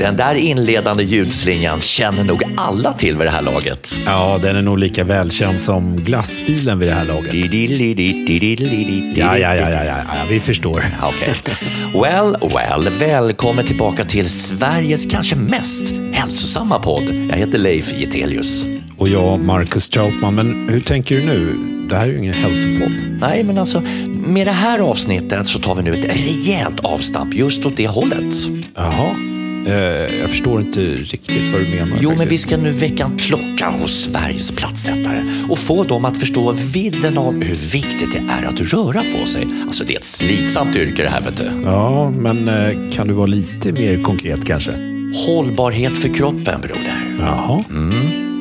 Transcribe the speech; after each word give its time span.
Den 0.00 0.16
där 0.16 0.34
inledande 0.34 1.04
ljudslingan 1.04 1.80
känner 1.80 2.24
nog 2.24 2.42
alla 2.56 2.92
till 2.92 3.16
vid 3.16 3.26
det 3.26 3.30
här 3.30 3.42
laget. 3.42 3.98
Ja, 4.06 4.38
den 4.42 4.56
är 4.56 4.62
nog 4.62 4.78
lika 4.78 5.04
välkänd 5.04 5.60
som 5.60 5.96
glassbilen 5.96 6.78
vid 6.78 6.88
det 6.88 6.94
här 6.94 7.04
laget. 7.04 7.34
Ja, 9.16 9.38
ja, 9.38 9.54
ja, 9.54 9.70
ja, 9.70 9.84
ja, 9.84 10.04
vi 10.28 10.40
förstår. 10.40 10.84
Okej. 11.02 11.42
Well, 11.92 12.36
well, 12.40 12.92
välkommen 12.98 13.64
tillbaka 13.64 14.04
till 14.04 14.30
Sveriges 14.30 15.06
kanske 15.06 15.36
mest 15.36 15.94
hälsosamma 16.12 16.78
podd. 16.78 17.28
Jag 17.30 17.36
heter 17.36 17.58
Leif 17.58 18.00
Getelius. 18.00 18.64
Och 18.96 19.08
jag, 19.08 19.40
Marcus 19.40 19.90
Trautman. 19.90 20.34
Men 20.34 20.68
hur 20.68 20.80
tänker 20.80 21.16
du 21.16 21.24
nu? 21.26 21.56
Det 21.88 21.96
här 21.96 22.02
är 22.02 22.12
ju 22.12 22.18
ingen 22.18 22.34
hälsopodd. 22.34 23.18
Nej, 23.20 23.44
men 23.44 23.58
alltså 23.58 23.82
med 24.26 24.46
det 24.46 24.52
här 24.52 24.78
avsnittet 24.78 25.46
så 25.46 25.58
tar 25.58 25.74
vi 25.74 25.82
nu 25.82 25.94
ett 25.94 26.16
rejält 26.16 26.80
avstamp 26.80 27.34
just 27.34 27.66
åt 27.66 27.76
det 27.76 27.88
hållet. 27.88 28.34
Jaha. 28.74 29.29
Eh, 29.66 30.20
jag 30.20 30.30
förstår 30.30 30.60
inte 30.60 30.80
riktigt 30.80 31.48
vad 31.52 31.60
du 31.60 31.68
menar. 31.68 31.86
Jo, 31.86 32.10
faktiskt. 32.10 32.18
men 32.18 32.28
vi 32.28 32.38
ska 32.38 32.56
nu 32.56 32.70
väcka 32.70 33.04
en 33.04 33.16
klocka 33.18 33.70
hos 33.70 33.92
Sveriges 33.92 34.52
plattsättare 34.52 35.24
och 35.48 35.58
få 35.58 35.84
dem 35.84 36.04
att 36.04 36.18
förstå 36.18 36.52
vidden 36.52 37.18
av 37.18 37.42
hur 37.42 37.56
viktigt 37.72 38.12
det 38.12 38.32
är 38.32 38.46
att 38.46 38.60
röra 38.60 39.04
på 39.18 39.26
sig. 39.26 39.46
Alltså, 39.62 39.84
det 39.84 39.94
är 39.94 39.98
ett 39.98 40.04
slitsamt 40.04 40.76
yrke 40.76 41.02
det 41.02 41.08
här, 41.08 41.20
vet 41.20 41.36
du. 41.36 41.50
Ja, 41.64 42.10
men 42.10 42.48
eh, 42.48 42.90
kan 42.92 43.08
du 43.08 43.14
vara 43.14 43.26
lite 43.26 43.72
mer 43.72 44.02
konkret 44.02 44.44
kanske? 44.44 44.72
Hållbarhet 45.26 45.98
för 45.98 46.14
kroppen, 46.14 46.60
broder. 46.60 47.16
Jaha. 47.18 47.64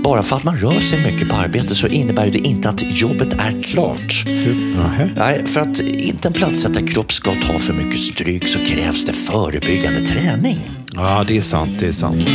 Bara 0.04 0.24
för 0.24 0.36
att 0.36 0.44
man 0.44 0.56
rör 0.56 0.80
sig 0.80 1.12
mycket 1.12 1.30
på 1.30 1.36
arbete 1.36 1.76
så 1.76 1.88
innebär 1.88 2.30
det 2.30 2.40
inte 2.40 2.70
att 2.70 3.02
jobbet 3.02 3.34
är 3.34 3.64
klart. 3.64 4.24
Nähä. 4.26 5.10
Nej, 5.16 5.46
för 5.46 5.62
att 5.62 5.80
inte 5.80 6.28
en 6.28 6.34
plattsättarkropp 6.34 7.14
ska 7.14 7.32
ta 7.32 7.60
för 7.60 7.74
mycket 7.74 8.00
stryk 8.00 8.48
så 8.48 8.60
krävs 8.60 9.06
det 9.06 9.14
förebyggande 9.14 10.06
träning. 10.06 10.79
Ja, 11.02 11.24
det 11.28 11.38
är 11.38 11.42
sant. 11.42 11.80
Det 11.80 11.88
är 11.88 11.92
sant. 11.92 12.28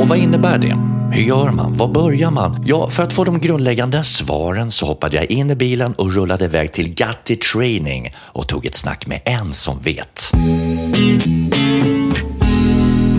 Och 0.00 0.08
vad 0.08 0.18
innebär 0.18 0.58
det? 0.58 0.76
Hur 1.12 1.22
gör 1.22 1.48
man? 1.48 1.74
Var 1.74 1.88
börjar 1.88 2.30
man? 2.30 2.64
Ja, 2.66 2.88
för 2.88 3.02
att 3.02 3.12
få 3.12 3.24
de 3.24 3.40
grundläggande 3.40 4.04
svaren 4.04 4.70
så 4.70 4.86
hoppade 4.86 5.16
jag 5.16 5.30
in 5.30 5.50
i 5.50 5.54
bilen 5.54 5.92
och 5.92 6.14
rullade 6.14 6.44
iväg 6.44 6.72
till 6.72 6.94
Gatti 6.94 7.36
Training 7.36 8.14
och 8.18 8.48
tog 8.48 8.66
ett 8.66 8.74
snack 8.74 9.06
med 9.06 9.20
en 9.24 9.52
som 9.52 9.78
vet. 9.80 10.32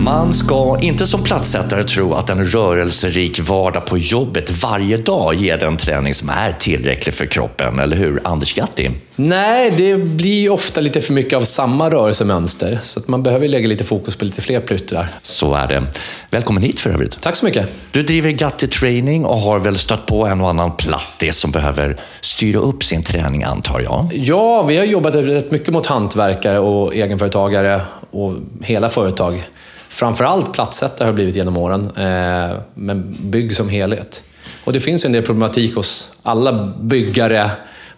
Man 0.08 0.32
ska 0.34 0.78
inte 0.80 1.06
som 1.06 1.22
plattsättare 1.22 1.84
tro 1.84 2.12
att 2.14 2.30
en 2.30 2.44
rörelserik 2.44 3.40
vardag 3.40 3.86
på 3.86 3.98
jobbet 3.98 4.62
varje 4.62 4.96
dag 4.96 5.34
ger 5.34 5.58
den 5.58 5.76
träning 5.76 6.14
som 6.14 6.28
är 6.28 6.52
tillräcklig 6.52 7.14
för 7.14 7.26
kroppen, 7.26 7.78
eller 7.78 7.96
hur? 7.96 8.20
Anders 8.24 8.54
Gatti? 8.54 8.90
Nej, 9.16 9.72
det 9.76 9.96
blir 9.96 10.50
ofta 10.50 10.80
lite 10.80 11.00
för 11.00 11.12
mycket 11.12 11.36
av 11.36 11.40
samma 11.40 11.88
rörelsemönster. 11.88 12.78
Så 12.82 13.00
att 13.00 13.08
man 13.08 13.22
behöver 13.22 13.48
lägga 13.48 13.68
lite 13.68 13.84
fokus 13.84 14.16
på 14.16 14.24
lite 14.24 14.40
fler 14.40 14.60
plyttrar. 14.60 15.08
Så 15.22 15.54
är 15.54 15.68
det. 15.68 15.84
Välkommen 16.30 16.62
hit 16.62 16.80
för 16.80 16.90
övrigt. 16.90 17.20
Tack 17.20 17.36
så 17.36 17.44
mycket. 17.44 17.68
Du 17.90 18.02
driver 18.02 18.30
Gatti 18.30 18.66
Training 18.66 19.24
och 19.24 19.38
har 19.38 19.58
väl 19.58 19.78
stött 19.78 20.06
på 20.06 20.26
en 20.26 20.40
och 20.40 20.48
annan 20.48 20.76
plattis 20.76 21.36
som 21.36 21.50
behöver 21.50 21.96
styra 22.20 22.58
upp 22.58 22.84
sin 22.84 23.02
träning, 23.02 23.44
antar 23.44 23.80
jag? 23.80 24.10
Ja, 24.14 24.62
vi 24.62 24.76
har 24.76 24.84
jobbat 24.84 25.14
rätt 25.14 25.50
mycket 25.50 25.74
mot 25.74 25.86
hantverkare 25.86 26.58
och 26.58 26.94
egenföretagare 26.94 27.80
och 28.10 28.34
hela 28.62 28.88
företag. 28.88 29.42
Framförallt 29.98 30.52
plattsättare 30.52 31.08
har 31.08 31.12
blivit 31.12 31.36
genom 31.36 31.56
åren, 31.56 31.90
eh, 31.96 32.56
men 32.74 33.16
bygg 33.20 33.56
som 33.56 33.68
helhet. 33.68 34.24
Och 34.64 34.72
det 34.72 34.80
finns 34.80 35.04
ju 35.04 35.06
en 35.06 35.12
del 35.12 35.22
problematik 35.22 35.74
hos 35.74 36.10
alla 36.22 36.72
byggare 36.80 37.50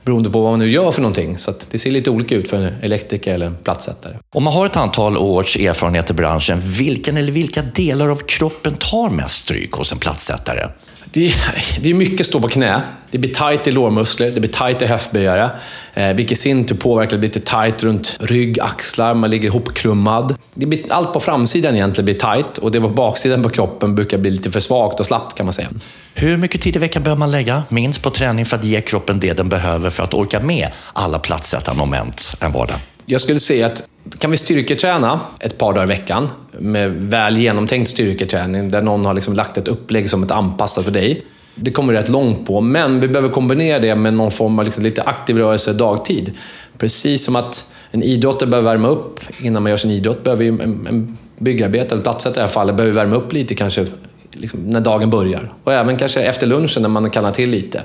beroende 0.04 0.30
på 0.30 0.40
vad 0.40 0.50
man 0.50 0.58
nu 0.58 0.70
gör 0.70 0.92
för 0.92 1.02
någonting. 1.02 1.38
Så 1.38 1.50
att 1.50 1.68
det 1.70 1.78
ser 1.78 1.90
lite 1.90 2.10
olika 2.10 2.34
ut 2.34 2.50
för 2.50 2.56
en 2.56 2.74
elektriker 2.82 3.34
eller 3.34 3.46
en 3.46 3.56
plattsättare. 3.56 4.16
Om 4.34 4.44
man 4.44 4.52
har 4.52 4.66
ett 4.66 4.76
antal 4.76 5.16
års 5.16 5.56
erfarenhet 5.56 6.10
i 6.10 6.14
branschen, 6.14 6.60
vilken 6.60 7.16
eller 7.16 7.32
vilka 7.32 7.62
delar 7.62 8.08
av 8.08 8.16
kroppen 8.16 8.74
tar 8.74 9.10
mest 9.10 9.36
stryk 9.36 9.72
hos 9.72 9.92
en 9.92 9.98
plattsättare? 9.98 10.68
Det 11.12 11.26
är, 11.26 11.34
det 11.80 11.90
är 11.90 11.94
mycket 11.94 12.26
stå 12.26 12.40
på 12.40 12.48
knä. 12.48 12.82
Det 13.10 13.18
blir 13.18 13.34
tajt 13.34 13.66
i 13.66 13.70
lårmuskler, 13.70 14.30
det 14.30 14.40
blir 14.40 14.50
tajt 14.50 14.82
i 14.82 14.86
höftböjare. 14.86 15.50
Eh, 15.94 16.12
vilket 16.12 16.32
i 16.32 16.40
sin 16.40 16.64
tur 16.64 16.74
påverkar, 16.74 17.10
det 17.10 17.18
blir 17.18 17.28
lite 17.28 17.40
tajt 17.40 17.82
runt 17.82 18.16
rygg, 18.20 18.60
axlar, 18.60 19.14
man 19.14 19.30
ligger 19.30 19.48
ihopkrummad. 19.48 20.36
Det 20.54 20.66
blir, 20.66 20.92
allt 20.92 21.12
på 21.12 21.20
framsidan 21.20 21.74
egentligen 21.74 22.04
blir 22.04 22.14
tajt 22.14 22.58
och 22.58 22.70
det 22.70 22.80
på 22.80 22.88
baksidan 22.88 23.42
på 23.42 23.48
kroppen 23.48 23.94
brukar 23.94 24.18
bli 24.18 24.30
lite 24.30 24.50
för 24.50 24.60
svagt 24.60 25.00
och 25.00 25.06
slappt 25.06 25.36
kan 25.36 25.46
man 25.46 25.52
säga. 25.52 25.68
Hur 26.14 26.36
mycket 26.36 26.60
tid 26.60 26.76
i 26.76 26.78
veckan 26.78 27.02
behöver 27.02 27.18
man 27.18 27.30
lägga 27.30 27.62
minst 27.68 28.02
på 28.02 28.10
träning 28.10 28.46
för 28.46 28.56
att 28.56 28.64
ge 28.64 28.80
kroppen 28.80 29.20
det 29.20 29.32
den 29.32 29.48
behöver 29.48 29.90
för 29.90 30.02
att 30.02 30.14
orka 30.14 30.40
med 30.40 30.68
alla 30.92 31.18
plattsättarmoment 31.18 32.36
en 32.40 32.52
vardag? 32.52 32.76
Jag 33.06 33.20
skulle 33.20 33.40
säga 33.40 33.66
att 33.66 33.84
kan 34.18 34.30
vi 34.30 34.36
styrketräna 34.36 35.20
ett 35.40 35.58
par 35.58 35.72
dagar 35.72 35.84
i 35.84 35.88
veckan 35.88 36.28
med 36.58 36.90
väl 36.90 37.38
genomtänkt 37.38 37.90
styrketräning 37.90 38.70
där 38.70 38.82
någon 38.82 39.04
har 39.06 39.14
liksom 39.14 39.34
lagt 39.34 39.58
ett 39.58 39.68
upplägg 39.68 40.10
som 40.10 40.22
är 40.22 40.32
anpassat 40.32 40.84
för 40.84 40.92
dig. 40.92 41.26
Det 41.54 41.70
kommer 41.70 41.92
vi 41.92 41.98
rätt 41.98 42.08
långt 42.08 42.46
på, 42.46 42.60
men 42.60 43.00
vi 43.00 43.08
behöver 43.08 43.28
kombinera 43.28 43.78
det 43.78 43.94
med 43.94 44.14
någon 44.14 44.30
form 44.30 44.58
av 44.58 44.64
liksom 44.64 44.84
lite 44.84 45.02
aktiv 45.02 45.36
rörelse 45.36 45.72
dagtid. 45.72 46.32
Precis 46.78 47.24
som 47.24 47.36
att 47.36 47.72
en 47.90 48.02
idrottare 48.02 48.50
behöver 48.50 48.70
värma 48.70 48.88
upp 48.88 49.20
innan 49.40 49.62
man 49.62 49.70
gör 49.70 49.76
sin 49.76 49.90
idrott, 49.90 50.24
behöver 50.24 50.44
en, 50.44 50.86
en 50.86 51.18
byggarbetare, 51.38 51.92
eller 51.92 52.02
plattsättare 52.02 52.32
i 52.32 52.34
det 52.34 52.40
här 52.40 52.48
fallet, 52.48 52.76
behöver 52.76 52.94
värma 52.94 53.16
upp 53.16 53.32
lite 53.32 53.54
kanske 53.54 53.86
liksom 54.32 54.60
när 54.60 54.80
dagen 54.80 55.10
börjar. 55.10 55.52
Och 55.64 55.72
även 55.72 55.96
kanske 55.96 56.22
efter 56.22 56.46
lunchen 56.46 56.82
när 56.82 56.88
man 56.88 57.10
kallar 57.10 57.30
till 57.30 57.50
lite. 57.50 57.82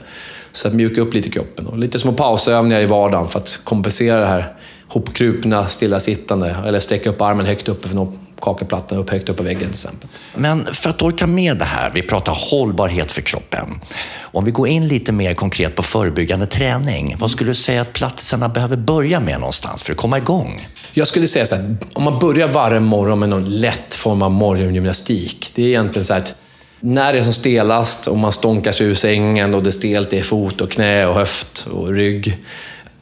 Så 0.52 0.68
att 0.68 0.74
mjuka 0.74 1.02
upp 1.02 1.14
lite 1.14 1.28
i 1.28 1.32
kroppen. 1.32 1.68
Och 1.68 1.78
lite 1.78 2.00
små 2.00 2.12
pausövningar 2.12 2.82
i 2.82 2.86
vardagen 2.86 3.28
för 3.28 3.40
att 3.40 3.60
kompensera 3.64 4.20
det 4.20 4.26
här 4.26 4.54
hopkrupna, 4.88 5.66
stillasittande. 5.66 6.56
Eller 6.66 6.80
sträcka 6.80 7.10
upp 7.10 7.22
armen 7.22 7.46
högt 7.46 7.68
uppe 7.68 7.88
för 7.88 7.96
någon 7.96 8.20
kakelplattan 8.42 8.98
upp 8.98 9.10
högt 9.10 9.30
upp 9.30 9.38
på 9.38 9.44
väggen 9.44 9.60
till 9.60 9.70
exempel. 9.70 10.10
Men 10.36 10.74
för 10.74 10.90
att 10.90 11.02
orka 11.02 11.28
med 11.28 11.58
det 11.58 11.66
här, 11.66 11.92
vi 11.94 12.02
pratar 12.02 12.38
hållbarhet 12.52 13.12
för 13.12 13.22
kroppen. 13.22 13.80
Om 14.22 14.46
vi 14.46 14.52
går 14.52 14.68
in 14.68 14.88
lite 14.88 15.12
mer 15.12 15.34
konkret 15.34 15.76
på 15.76 15.84
förebyggande 15.84 16.46
träning, 16.46 17.16
vad 17.20 17.32
skulle 17.32 17.50
du 17.50 17.56
säga 17.56 17.82
att 17.82 17.94
platserna 17.94 18.50
behöver 18.50 18.78
börja 18.78 19.20
med 19.20 19.40
någonstans 19.40 19.84
för 19.84 19.92
att 19.92 19.98
komma 19.98 20.18
igång? 20.18 20.60
Jag 20.94 21.08
skulle 21.08 21.28
säga 21.28 21.46
så 21.46 21.56
här, 21.56 21.76
om 21.94 22.04
man 22.04 22.20
börjar 22.20 22.48
varje 22.48 22.80
morgon 22.80 23.20
med 23.20 23.30
någon 23.30 23.46
lätt 23.46 23.96
form 23.96 24.22
av 24.22 24.32
morgongymnastik. 24.32 25.52
Det 25.56 25.64
är 25.64 25.68
egentligen 25.68 26.06
så 26.06 26.14
att 26.14 26.36
när 26.80 27.14
det 27.14 27.20
är 27.20 27.24
som 27.24 27.34
stelast 27.34 28.08
och 28.08 28.18
man 28.18 28.32
stånkar 28.32 28.72
sig 28.72 28.88
ur 28.88 28.94
sängen 28.94 29.54
och 29.54 29.64
det 29.64 29.70
är 29.70 29.72
stelt 29.72 30.14
i 30.14 30.22
fot 30.22 30.62
och 30.62 30.72
knä 30.72 31.06
och 31.06 31.16
höft 31.16 31.68
och 31.72 31.90
rygg. 31.90 32.38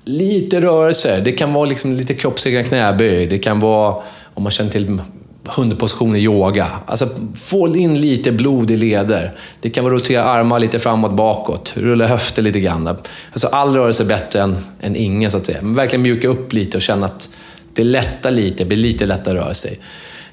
Lite 0.05 0.61
rörelse. 0.61 1.21
Det 1.25 1.31
kan 1.31 1.53
vara 1.53 1.65
liksom 1.65 1.93
lite 1.93 2.13
kroppsegna 2.13 2.63
knäböj. 2.63 3.27
Det 3.27 3.37
kan 3.37 3.59
vara, 3.59 3.95
om 4.33 4.43
man 4.43 4.51
känner 4.51 4.69
till 4.69 4.99
hundposition 5.45 6.15
i 6.15 6.19
yoga. 6.19 6.67
Alltså, 6.85 7.09
få 7.35 7.75
in 7.75 8.01
lite 8.01 8.31
blod 8.31 8.71
i 8.71 8.77
leder. 8.77 9.33
Det 9.61 9.69
kan 9.69 9.83
vara 9.83 9.95
rotera 9.95 10.23
armar 10.23 10.59
lite 10.59 10.79
framåt, 10.79 11.13
bakåt. 11.13 11.73
Rulla 11.77 12.07
höfter 12.07 12.41
lite 12.41 12.59
grann. 12.59 12.87
Alltså, 12.87 13.47
all 13.47 13.75
rörelse 13.75 14.03
är 14.03 14.07
bättre 14.07 14.41
än, 14.41 14.57
än 14.81 14.95
ingen, 14.95 15.31
så 15.31 15.37
att 15.37 15.45
säga. 15.45 15.57
Men 15.61 15.75
verkligen 15.75 16.03
mjuka 16.03 16.27
upp 16.27 16.53
lite 16.53 16.77
och 16.77 16.81
känna 16.81 17.05
att 17.05 17.29
det 17.73 17.83
lättar 17.83 18.31
lite, 18.31 18.65
blir 18.65 18.77
lite 18.77 19.05
lättare 19.05 19.37
att 19.37 19.43
röra 19.45 19.53
sig. 19.53 19.79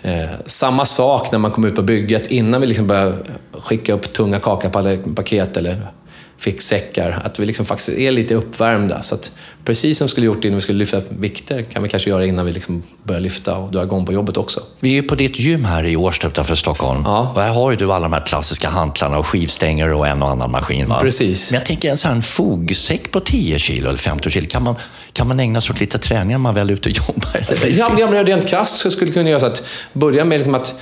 Eh, 0.03 0.31
samma 0.47 0.85
sak 0.85 1.33
när 1.33 1.39
man 1.39 1.51
kommer 1.51 1.69
ut 1.69 1.77
på 1.77 1.83
bygget. 1.83 2.27
Innan 2.27 2.61
vi 2.61 2.67
liksom 2.67 2.87
börjar 2.87 3.15
skicka 3.53 3.93
upp 3.93 4.13
tunga 4.13 4.41
kakapaket 4.41 5.57
eller 5.57 5.87
ficksäckar. 6.41 7.23
Att 7.25 7.39
vi 7.39 7.47
liksom 7.47 7.67
faktiskt 7.67 7.89
är 7.89 8.11
lite 8.11 8.35
uppvärmda. 8.35 9.03
Så 9.03 9.15
att 9.15 9.33
precis 9.65 9.99
som 9.99 10.05
vi 10.05 10.09
skulle 10.09 10.27
gjort 10.27 10.45
innan 10.45 10.55
vi 10.55 10.61
skulle 10.61 10.79
lyfta 10.79 11.01
vikter 11.11 11.63
kan 11.63 11.83
vi 11.83 11.89
kanske 11.89 12.11
göra 12.11 12.27
innan 12.27 12.47
vi 12.47 12.53
liksom 12.53 12.83
börjar 13.03 13.21
lyfta 13.21 13.57
och 13.57 13.73
dra 13.73 13.83
igång 13.83 14.07
på 14.07 14.13
jobbet 14.13 14.37
också. 14.37 14.61
Vi 14.81 14.99
är 14.99 15.03
på 15.03 15.15
ditt 15.15 15.39
gym 15.39 15.65
här 15.65 15.87
i 15.87 15.97
Årsta 15.97 16.29
utanför 16.29 16.55
Stockholm. 16.55 17.03
Ja. 17.05 17.33
Och 17.35 17.43
här 17.43 17.53
har 17.53 17.71
ju 17.71 17.77
du 17.77 17.93
alla 17.93 18.03
de 18.03 18.13
här 18.13 18.27
klassiska 18.27 18.69
hantlarna 18.69 19.19
och 19.19 19.27
skivstänger 19.27 19.93
och 19.93 20.09
en 20.09 20.23
och 20.23 20.31
annan 20.31 20.51
maskin. 20.51 20.89
Va? 20.89 21.01
Precis. 21.01 21.51
Men 21.51 21.59
jag 21.59 21.67
tänker 21.67 21.91
en 21.91 21.97
sån 21.97 22.15
här 22.15 22.21
fogsäck 22.21 23.11
på 23.11 23.21
10 23.21 23.59
kilo 23.59 23.89
eller 23.89 23.99
15 23.99 24.33
kilo, 24.33 24.47
kan 24.51 24.63
man, 24.63 24.77
kan 25.13 25.29
man 25.29 25.41
ägna 25.41 25.61
sig 25.61 25.73
åt 25.73 25.81
lite 25.81 25.99
träning 25.99 26.31
när 26.31 26.39
man 26.39 26.55
väl 26.55 26.71
är 26.71 26.75
ute 26.75 26.89
och 26.89 26.97
jobbar? 26.97 27.69
Ja, 27.99 28.09
men 28.11 28.27
rent 28.27 28.49
krasst 28.49 28.77
så 28.77 28.91
skulle 28.91 29.13
kunna 29.13 29.31
göra 29.31 29.41
så 29.41 29.47
att 29.47 29.63
börja 29.93 30.25
med 30.25 30.39
liksom 30.39 30.55
att 30.55 30.75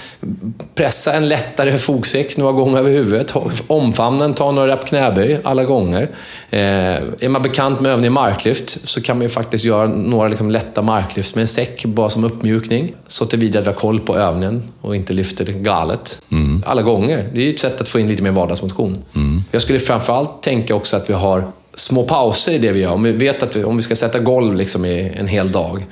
pressa 0.75 1.13
en 1.13 1.29
lättare 1.29 1.79
fogsäck 1.79 2.37
några 2.37 2.53
gånger 2.53 2.79
över 2.79 2.91
huvudet. 2.91 3.35
Omfamna 3.67 4.25
den, 4.25 4.35
ta 4.35 4.53
några 4.53 4.73
rep 4.73 4.87
knäböj 4.87 5.41
alla 5.45 5.65
gånger. 5.65 6.03
Eh, 6.51 6.61
är 6.61 7.29
man 7.29 7.43
bekant 7.43 7.81
med 7.81 7.93
övning 7.93 8.13
marklyft 8.13 8.89
så 8.89 9.03
kan 9.03 9.17
man 9.17 9.23
ju 9.23 9.29
faktiskt 9.29 9.65
göra 9.65 9.87
några 9.87 10.29
liksom 10.29 10.51
lätta 10.51 10.83
marklyft 10.83 11.35
med 11.35 11.43
en 11.43 11.49
säck 11.49 11.85
bara 11.85 12.09
som 12.09 12.25
uppmjukning. 12.25 12.95
Så 13.07 13.27
tillvida 13.27 13.59
att 13.59 13.65
vi 13.65 13.69
har 13.69 13.75
koll 13.75 14.01
på 14.01 14.17
övningen 14.17 14.63
och 14.81 14.97
inte 14.97 15.13
lyfter 15.13 15.45
galet. 15.45 16.23
Alla 16.67 16.83
gånger. 16.83 17.31
Det 17.35 17.41
är 17.41 17.45
ju 17.45 17.51
ett 17.51 17.59
sätt 17.59 17.81
att 17.81 17.89
få 17.89 17.99
in 17.99 18.09
lite 18.09 18.23
mer 18.23 18.31
vardagsmotion. 18.31 19.05
Jag 19.51 19.63
skulle 19.63 19.79
framförallt 19.79 20.43
tänka 20.43 20.75
också 20.75 20.97
att 20.97 21.11
vi 21.11 21.15
har 21.15 21.53
små 21.79 22.05
pauser 22.05 22.53
i 22.53 22.59
det 22.59 22.73
vi 22.73 22.81
gör. 22.81 22.93
Om 22.93 23.03
vi 23.03 23.13
vet 23.13 23.43
att 23.43 23.57
vi, 23.57 23.65
om 23.65 23.77
vi 23.77 23.83
ska 23.83 23.97
sätta 23.97 24.19
golv 24.19 24.55
liksom 24.55 24.85
i 24.85 25.13
en 25.17 25.27
hel 25.27 25.53
dag. 25.53 25.87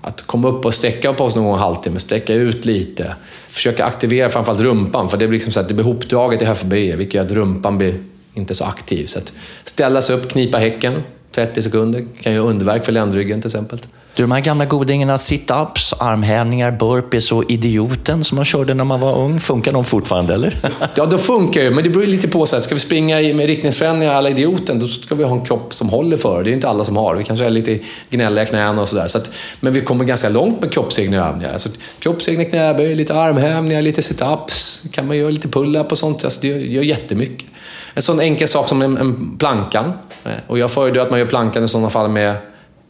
Att 0.00 0.22
komma 0.22 0.48
upp 0.48 0.64
och 0.64 0.74
sträcka 0.74 1.12
på 1.12 1.24
oss 1.24 1.36
någon 1.36 1.44
gång 1.44 1.54
en 1.54 1.60
halvtimme, 1.60 1.98
sträcka 1.98 2.34
ut 2.34 2.64
lite. 2.64 3.14
Försöka 3.46 3.84
aktivera 3.84 4.28
framförallt 4.28 4.60
rumpan, 4.60 5.10
för 5.10 5.16
det 5.16 5.28
blir, 5.28 5.38
liksom 5.38 5.52
så 5.52 5.60
att 5.60 5.68
det 5.68 5.74
blir 5.74 5.84
hopdraget 5.84 6.42
i 6.42 6.44
höftböjer, 6.44 6.96
vilket 6.96 7.14
gör 7.14 7.22
att 7.22 7.32
rumpan 7.32 7.78
blir 7.78 8.00
inte 8.34 8.54
så 8.54 8.64
aktiv. 8.64 9.06
Så 9.06 9.18
att 9.18 9.32
ställa 9.64 10.02
sig 10.02 10.16
upp, 10.16 10.30
knipa 10.30 10.58
häcken, 10.58 11.02
30 11.32 11.62
sekunder. 11.62 12.06
Kan 12.22 12.32
göra 12.32 12.44
underverk 12.44 12.84
för 12.84 12.92
ländryggen 12.92 13.40
till 13.40 13.48
exempel. 13.48 13.78
Du, 14.18 14.22
de 14.22 14.32
här 14.32 14.40
gamla 14.40 14.64
godingarna, 14.64 15.16
sit-ups, 15.16 15.94
armhävningar, 15.98 16.70
burpees 16.70 17.32
och 17.32 17.50
idioten 17.50 18.24
som 18.24 18.36
man 18.36 18.44
körde 18.44 18.74
när 18.74 18.84
man 18.84 19.00
var 19.00 19.18
ung, 19.18 19.40
funkar 19.40 19.72
de 19.72 19.84
fortfarande 19.84 20.34
eller? 20.34 20.72
ja, 20.94 21.04
de 21.04 21.18
funkar 21.18 21.62
ju, 21.62 21.70
men 21.70 21.84
det 21.84 21.90
beror 21.90 22.06
lite 22.06 22.28
på. 22.28 22.46
Så 22.46 22.56
här, 22.56 22.62
ska 22.62 22.74
vi 22.74 22.80
springa 22.80 23.16
med 23.16 23.46
riktningsförändringar 23.46 24.14
alla 24.14 24.30
idioten, 24.30 24.80
då 24.80 24.86
ska 24.86 25.14
vi 25.14 25.24
ha 25.24 25.32
en 25.32 25.44
kropp 25.44 25.74
som 25.74 25.88
håller 25.88 26.16
för 26.16 26.44
det. 26.44 26.50
är 26.50 26.52
inte 26.52 26.68
alla 26.68 26.84
som 26.84 26.96
har. 26.96 27.14
Vi 27.14 27.24
kanske 27.24 27.46
är 27.46 27.50
lite 27.50 27.78
gnälliga 28.10 28.44
knän 28.44 28.78
och 28.78 28.88
sådär. 28.88 29.06
Så 29.06 29.18
men 29.60 29.72
vi 29.72 29.80
kommer 29.80 30.04
ganska 30.04 30.28
långt 30.28 30.60
med 30.60 30.72
kroppsegna 30.72 31.28
övningar. 31.28 31.58
Så 31.58 31.68
kroppsegna 31.98 32.44
knäböj, 32.44 32.94
lite 32.94 33.14
armhävningar, 33.14 33.82
lite 33.82 34.00
sit-ups. 34.00 34.88
Kan 34.92 35.06
man 35.06 35.16
göra 35.16 35.30
lite 35.30 35.48
pull-up 35.48 35.90
och 35.90 35.98
sånt. 35.98 36.24
Alltså, 36.24 36.40
det 36.42 36.48
gör 36.48 36.82
jättemycket. 36.82 37.48
En 37.94 38.02
sån 38.02 38.20
enkel 38.20 38.48
sak 38.48 38.68
som 38.68 38.82
en, 38.82 38.96
en 38.96 39.36
plankan. 39.38 39.92
Eh, 40.24 40.30
och 40.46 40.58
jag 40.58 40.70
föredrar 40.70 41.02
att 41.02 41.10
man 41.10 41.18
gör 41.18 41.26
plankan 41.26 41.64
i 41.64 41.68
sådana 41.68 41.90
fall 41.90 42.08
med 42.08 42.36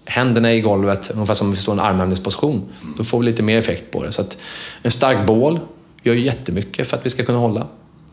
händerna 0.08 0.52
i 0.52 0.60
golvet, 0.60 1.10
ungefär 1.14 1.34
som 1.34 1.46
om 1.46 1.50
vi 1.50 1.56
står 1.56 1.74
i 1.74 1.78
en 1.78 1.84
armhävningsposition. 1.84 2.68
Då 2.96 3.04
får 3.04 3.18
vi 3.18 3.24
lite 3.24 3.42
mer 3.42 3.58
effekt 3.58 3.90
på 3.90 4.04
det. 4.04 4.12
Så 4.12 4.22
en 4.82 4.90
stark 4.90 5.26
bål 5.26 5.60
gör 6.02 6.14
jättemycket 6.14 6.86
för 6.86 6.96
att 6.96 7.06
vi 7.06 7.10
ska 7.10 7.24
kunna 7.24 7.38
hålla. 7.38 7.66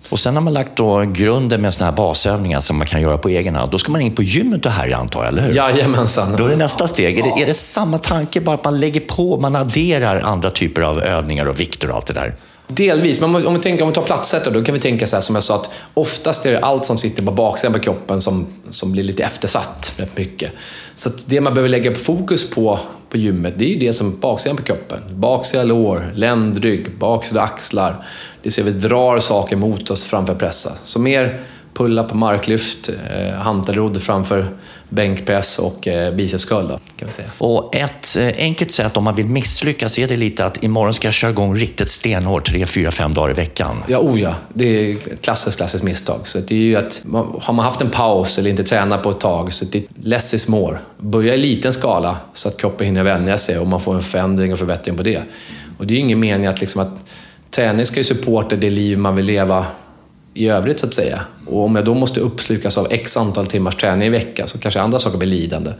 Och 0.10 0.20
sen 0.20 0.36
har 0.36 0.42
man 0.42 0.54
lagt 0.54 0.78
då 0.78 1.02
grunden 1.02 1.62
med 1.62 1.74
såna 1.74 1.90
här 1.90 1.98
basövningar 1.98 2.60
som 2.60 2.78
man 2.78 2.88
kan 2.88 3.02
göra 3.02 3.18
på 3.18 3.30
egen 3.30 3.56
hand. 3.56 3.72
Då 3.72 3.78
ska 3.78 3.92
man 3.92 4.02
in 4.02 4.16
på 4.16 4.24
gymmet 4.24 4.66
och 4.66 4.72
här 4.72 4.96
antar 4.96 5.20
jag, 5.20 5.28
eller 5.28 5.42
hur? 5.42 5.56
Jajamensan. 5.56 6.36
Då 6.36 6.46
är 6.46 6.50
det 6.50 6.56
nästa 6.56 6.88
steg. 6.88 7.20
Är, 7.20 7.24
det, 7.24 7.42
är 7.42 7.46
det 7.46 7.54
samma 7.54 7.98
tanke, 7.98 8.42
bara 8.42 8.56
att 8.56 8.64
man 8.64 8.80
lägger 8.80 9.02
på, 9.02 9.40
man 9.40 9.56
adderar 9.56 10.20
andra 10.20 10.50
typer 10.50 10.82
av 10.82 11.00
övningar 11.00 11.46
och 11.46 11.60
vikter 11.60 11.90
och 11.90 11.96
allt 11.96 12.06
det 12.06 12.14
där? 12.14 12.36
Delvis, 12.68 13.20
men 13.22 13.46
om 13.46 13.54
vi, 13.54 13.60
tänker, 13.60 13.84
om 13.84 13.90
vi 13.90 13.96
tar 13.96 14.02
platsättare, 14.02 14.54
då 14.54 14.62
kan 14.62 14.74
vi 14.74 14.82
tänka 14.82 15.08
så 15.08 15.16
här 15.16 15.22
som 15.22 15.36
jag 15.36 15.44
sa 15.44 15.56
att 15.56 15.70
oftast 15.94 16.46
är 16.46 16.52
det 16.52 16.60
allt 16.60 16.86
som 16.86 16.98
sitter 16.98 17.24
på 17.24 17.32
baksidan 17.32 17.74
på 17.74 17.80
kroppen 17.80 18.22
som, 18.22 18.48
som 18.70 18.92
blir 18.92 19.04
lite 19.04 19.24
eftersatt 19.24 19.94
rätt 19.98 20.18
mycket. 20.18 20.52
Så 20.96 21.10
det 21.26 21.42
man 21.42 21.54
behöver 21.54 21.70
lägga 21.70 21.96
fokus 21.96 22.50
på 22.50 22.80
på 23.10 23.18
gymmet, 23.18 23.54
det 23.58 23.66
är 23.66 23.70
ju 23.70 23.80
det 23.80 23.94
som 23.94 24.20
baksidan 24.20 24.58
på 24.58 24.64
kroppen. 24.64 25.00
Baksida 25.10 25.64
lår, 25.64 26.12
ländrygg, 26.16 27.00
baksida 27.00 27.42
axlar. 27.42 27.92
Det 27.92 28.00
vill 28.44 28.54
säga 28.54 28.66
vi 28.66 28.72
drar 28.72 29.20
saker 29.20 29.56
mot 29.56 29.92
oss 29.92 30.06
framför 30.06 30.36
pressa. 30.36 30.72
Så 30.76 31.00
mer 31.00 31.42
pulla 31.74 32.04
på 32.04 32.18
marklyft, 32.18 32.90
eh, 32.90 33.36
hantelrodd 33.36 34.02
framför 34.02 34.58
bänkpress 34.90 35.60
och 35.60 35.88
eh, 35.88 36.14
bicepscurl. 36.14 36.68
Kan 36.68 36.80
vi 37.06 37.12
säga. 37.12 37.28
Och 37.38 37.76
ett 37.76 38.18
eh, 38.18 38.28
enkelt 38.38 38.72
sätt 38.72 38.98
om 38.98 39.04
man 39.04 39.16
vill 39.16 39.26
misslyckas 39.26 40.00
är 40.00 40.08
det 40.08 40.18
lite 40.18 40.46
att 40.46 40.64
imorgon 40.64 40.94
ska 40.94 41.08
jag 41.08 41.14
köra 41.14 41.32
igång 41.32 41.56
riktigt 41.56 41.90
stenhårt, 41.90 42.46
tre, 42.46 42.66
fyra, 42.66 42.92
fem 42.92 43.14
dagar 43.14 43.32
i 43.32 43.34
veckan. 43.34 43.84
Ja, 43.88 44.00
oh 44.00 44.22
ja. 44.22 44.36
Det 44.54 44.66
är 44.66 44.96
klassiskt, 45.22 45.58
klassiskt 45.58 45.84
misstag. 45.84 46.28
Så 46.28 46.40
det 46.40 46.56
är 46.56 46.60
ju 46.60 46.76
att, 46.76 47.06
har 47.42 47.54
man 47.54 47.66
haft 47.66 47.82
en 47.82 47.90
paus 47.90 48.38
eller 48.38 48.50
inte 48.50 48.64
tränat 48.64 49.04
på 49.04 49.10
ett 49.10 49.20
tag, 49.20 49.54
så 49.54 49.66
det 49.66 49.78
är 49.78 49.84
less 50.04 50.34
is 50.34 50.48
more. 50.48 50.78
Börja 50.98 51.34
i 51.34 51.38
liten 51.38 51.74
skala 51.74 52.18
så 52.34 52.48
att 52.48 52.58
kroppen 52.58 52.88
hinner 52.88 53.04
vänja 53.04 53.38
sig 53.38 53.60
och 53.60 53.68
man 53.68 53.80
får 53.80 53.96
en 53.96 54.04
förändring 54.04 54.54
och 54.54 54.60
förbättring 54.60 54.98
på 54.98 55.04
det. 55.04 55.22
Och 55.78 55.88
det 55.88 55.94
är 55.94 55.96
ju 55.96 56.02
ingen 56.02 56.20
mening 56.20 56.48
att, 56.48 56.62
liksom 56.62 56.82
att 56.82 57.06
träning 57.50 57.86
ska 57.86 57.98
ju 57.98 58.04
supporta 58.04 58.56
det 58.56 58.70
liv 58.70 58.98
man 58.98 59.16
vill 59.16 59.26
leva 59.26 59.66
i 60.36 60.48
övrigt 60.48 60.80
så 60.80 60.86
att 60.86 60.94
säga. 60.94 61.22
Och 61.48 61.64
om 61.64 61.76
jag 61.76 61.86
då 61.86 61.94
måste 61.94 62.20
uppslukas 62.20 62.78
av 62.78 62.88
x 62.92 63.18
antal 63.18 63.48
timmars 63.48 63.76
träning 63.76 64.08
i 64.08 64.10
veckan 64.10 64.48
så 64.48 64.58
kanske 64.58 64.82
andra 64.82 65.00
saker 65.00 65.18
blir 65.18 65.30
lidande. 65.30 65.72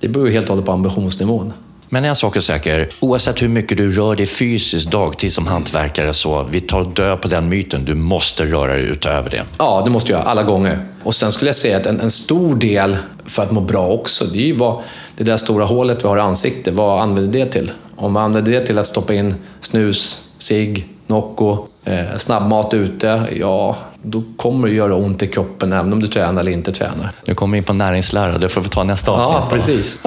Det 0.00 0.08
beror 0.08 0.28
helt 0.28 0.46
och 0.46 0.50
hållet 0.50 0.66
på 0.66 0.72
ambitionsnivån. 0.72 1.52
Men 1.88 2.04
en 2.04 2.16
sak 2.16 2.36
är 2.36 2.40
säker, 2.40 2.88
oavsett 3.00 3.42
hur 3.42 3.48
mycket 3.48 3.78
du 3.78 3.90
rör 3.90 4.16
dig 4.16 4.26
fysiskt 4.26 4.90
dagtid 4.90 5.32
som 5.32 5.46
hantverkare 5.46 6.14
så, 6.14 6.46
vi 6.50 6.60
tar 6.60 6.84
död 6.84 7.20
på 7.20 7.28
den 7.28 7.48
myten. 7.48 7.84
Du 7.84 7.94
måste 7.94 8.44
röra 8.44 8.72
dig 8.72 8.84
utöver 8.84 9.30
det. 9.30 9.44
Ja, 9.58 9.82
det 9.84 9.90
måste 9.90 10.12
jag. 10.12 10.20
Alla 10.20 10.42
gånger. 10.42 10.88
Och 11.04 11.14
sen 11.14 11.32
skulle 11.32 11.48
jag 11.48 11.56
säga 11.56 11.76
att 11.76 11.86
en, 11.86 12.00
en 12.00 12.10
stor 12.10 12.56
del 12.56 12.96
för 13.26 13.42
att 13.42 13.50
må 13.50 13.60
bra 13.60 13.88
också, 13.88 14.24
det 14.24 14.38
är 14.38 14.46
ju 14.46 14.56
vad 14.56 14.82
det 15.16 15.24
där 15.24 15.36
stora 15.36 15.64
hålet 15.64 16.04
vi 16.04 16.08
har 16.08 16.16
i 16.16 16.20
ansiktet, 16.20 16.74
vad 16.74 17.02
använder 17.02 17.38
det 17.38 17.46
till? 17.46 17.72
Om 17.96 18.14
vi 18.14 18.20
använder 18.20 18.52
det 18.52 18.60
till 18.60 18.78
att 18.78 18.86
stoppa 18.86 19.14
in 19.14 19.34
snus, 19.60 20.28
cigg, 20.38 20.88
Nocco, 21.06 21.66
eh, 21.84 22.16
snabbmat 22.16 22.74
ute, 22.74 23.22
ja, 23.40 23.76
då 24.04 24.22
kommer 24.36 24.68
det 24.68 24.74
göra 24.74 24.94
ont 24.94 25.22
i 25.22 25.26
kroppen 25.26 25.72
även 25.72 25.92
om 25.92 26.00
du 26.00 26.06
tränar 26.06 26.40
eller 26.40 26.52
inte 26.52 26.72
tränar. 26.72 27.12
Nu 27.26 27.34
kommer 27.34 27.52
vi 27.52 27.58
in 27.58 27.64
på 27.64 27.72
näringslära, 27.72 28.38
det 28.38 28.48
får 28.48 28.60
vi 28.60 28.68
ta 28.68 28.84
nästa 28.84 29.12
avsnitt. 29.12 29.36
Ja, 29.40 29.48
precis. 29.50 30.02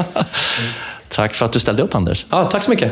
tack 1.10 1.34
för 1.34 1.46
att 1.46 1.52
du 1.52 1.60
ställde 1.60 1.84
upp 1.84 1.96
Anders. 1.96 2.26
Ja, 2.30 2.46
tack 2.46 2.64
så 2.64 2.72
mycket. 2.72 2.92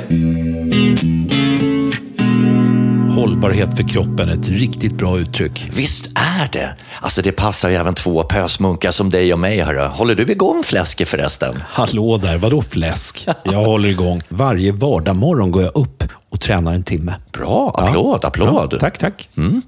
Hållbarhet 3.15 3.77
för 3.77 3.87
kroppen, 3.87 4.29
ett 4.29 4.49
riktigt 4.49 4.93
bra 4.97 5.19
uttryck. 5.19 5.69
Visst 5.73 6.11
är 6.15 6.49
det. 6.51 6.75
Alltså 7.01 7.21
det 7.21 7.31
passar 7.31 7.69
ju 7.69 7.75
även 7.75 7.93
två 7.93 8.23
pösmunkar 8.23 8.91
som 8.91 9.09
dig 9.09 9.33
och 9.33 9.39
mig. 9.39 9.59
Hörru. 9.61 9.87
Håller 9.87 10.15
du 10.15 10.23
igång 10.23 10.63
fläsket 10.63 11.07
förresten? 11.07 11.63
Hallå 11.67 12.17
där, 12.17 12.37
vadå 12.37 12.61
fläsk? 12.61 13.27
Jag 13.43 13.63
håller 13.63 13.89
igång. 13.89 14.21
Varje 14.29 14.71
vardagsmorgon 14.71 15.51
går 15.51 15.61
jag 15.61 15.75
upp 15.75 16.03
och 16.31 16.39
tränar 16.39 16.73
en 16.73 16.83
timme. 16.83 17.15
Bra, 17.31 17.75
applåd, 17.77 18.19
ja. 18.21 18.27
applåd. 18.27 18.73
Ja, 18.73 18.79
tack, 18.79 18.97
tack. 18.97 19.29
Mm. 19.37 19.61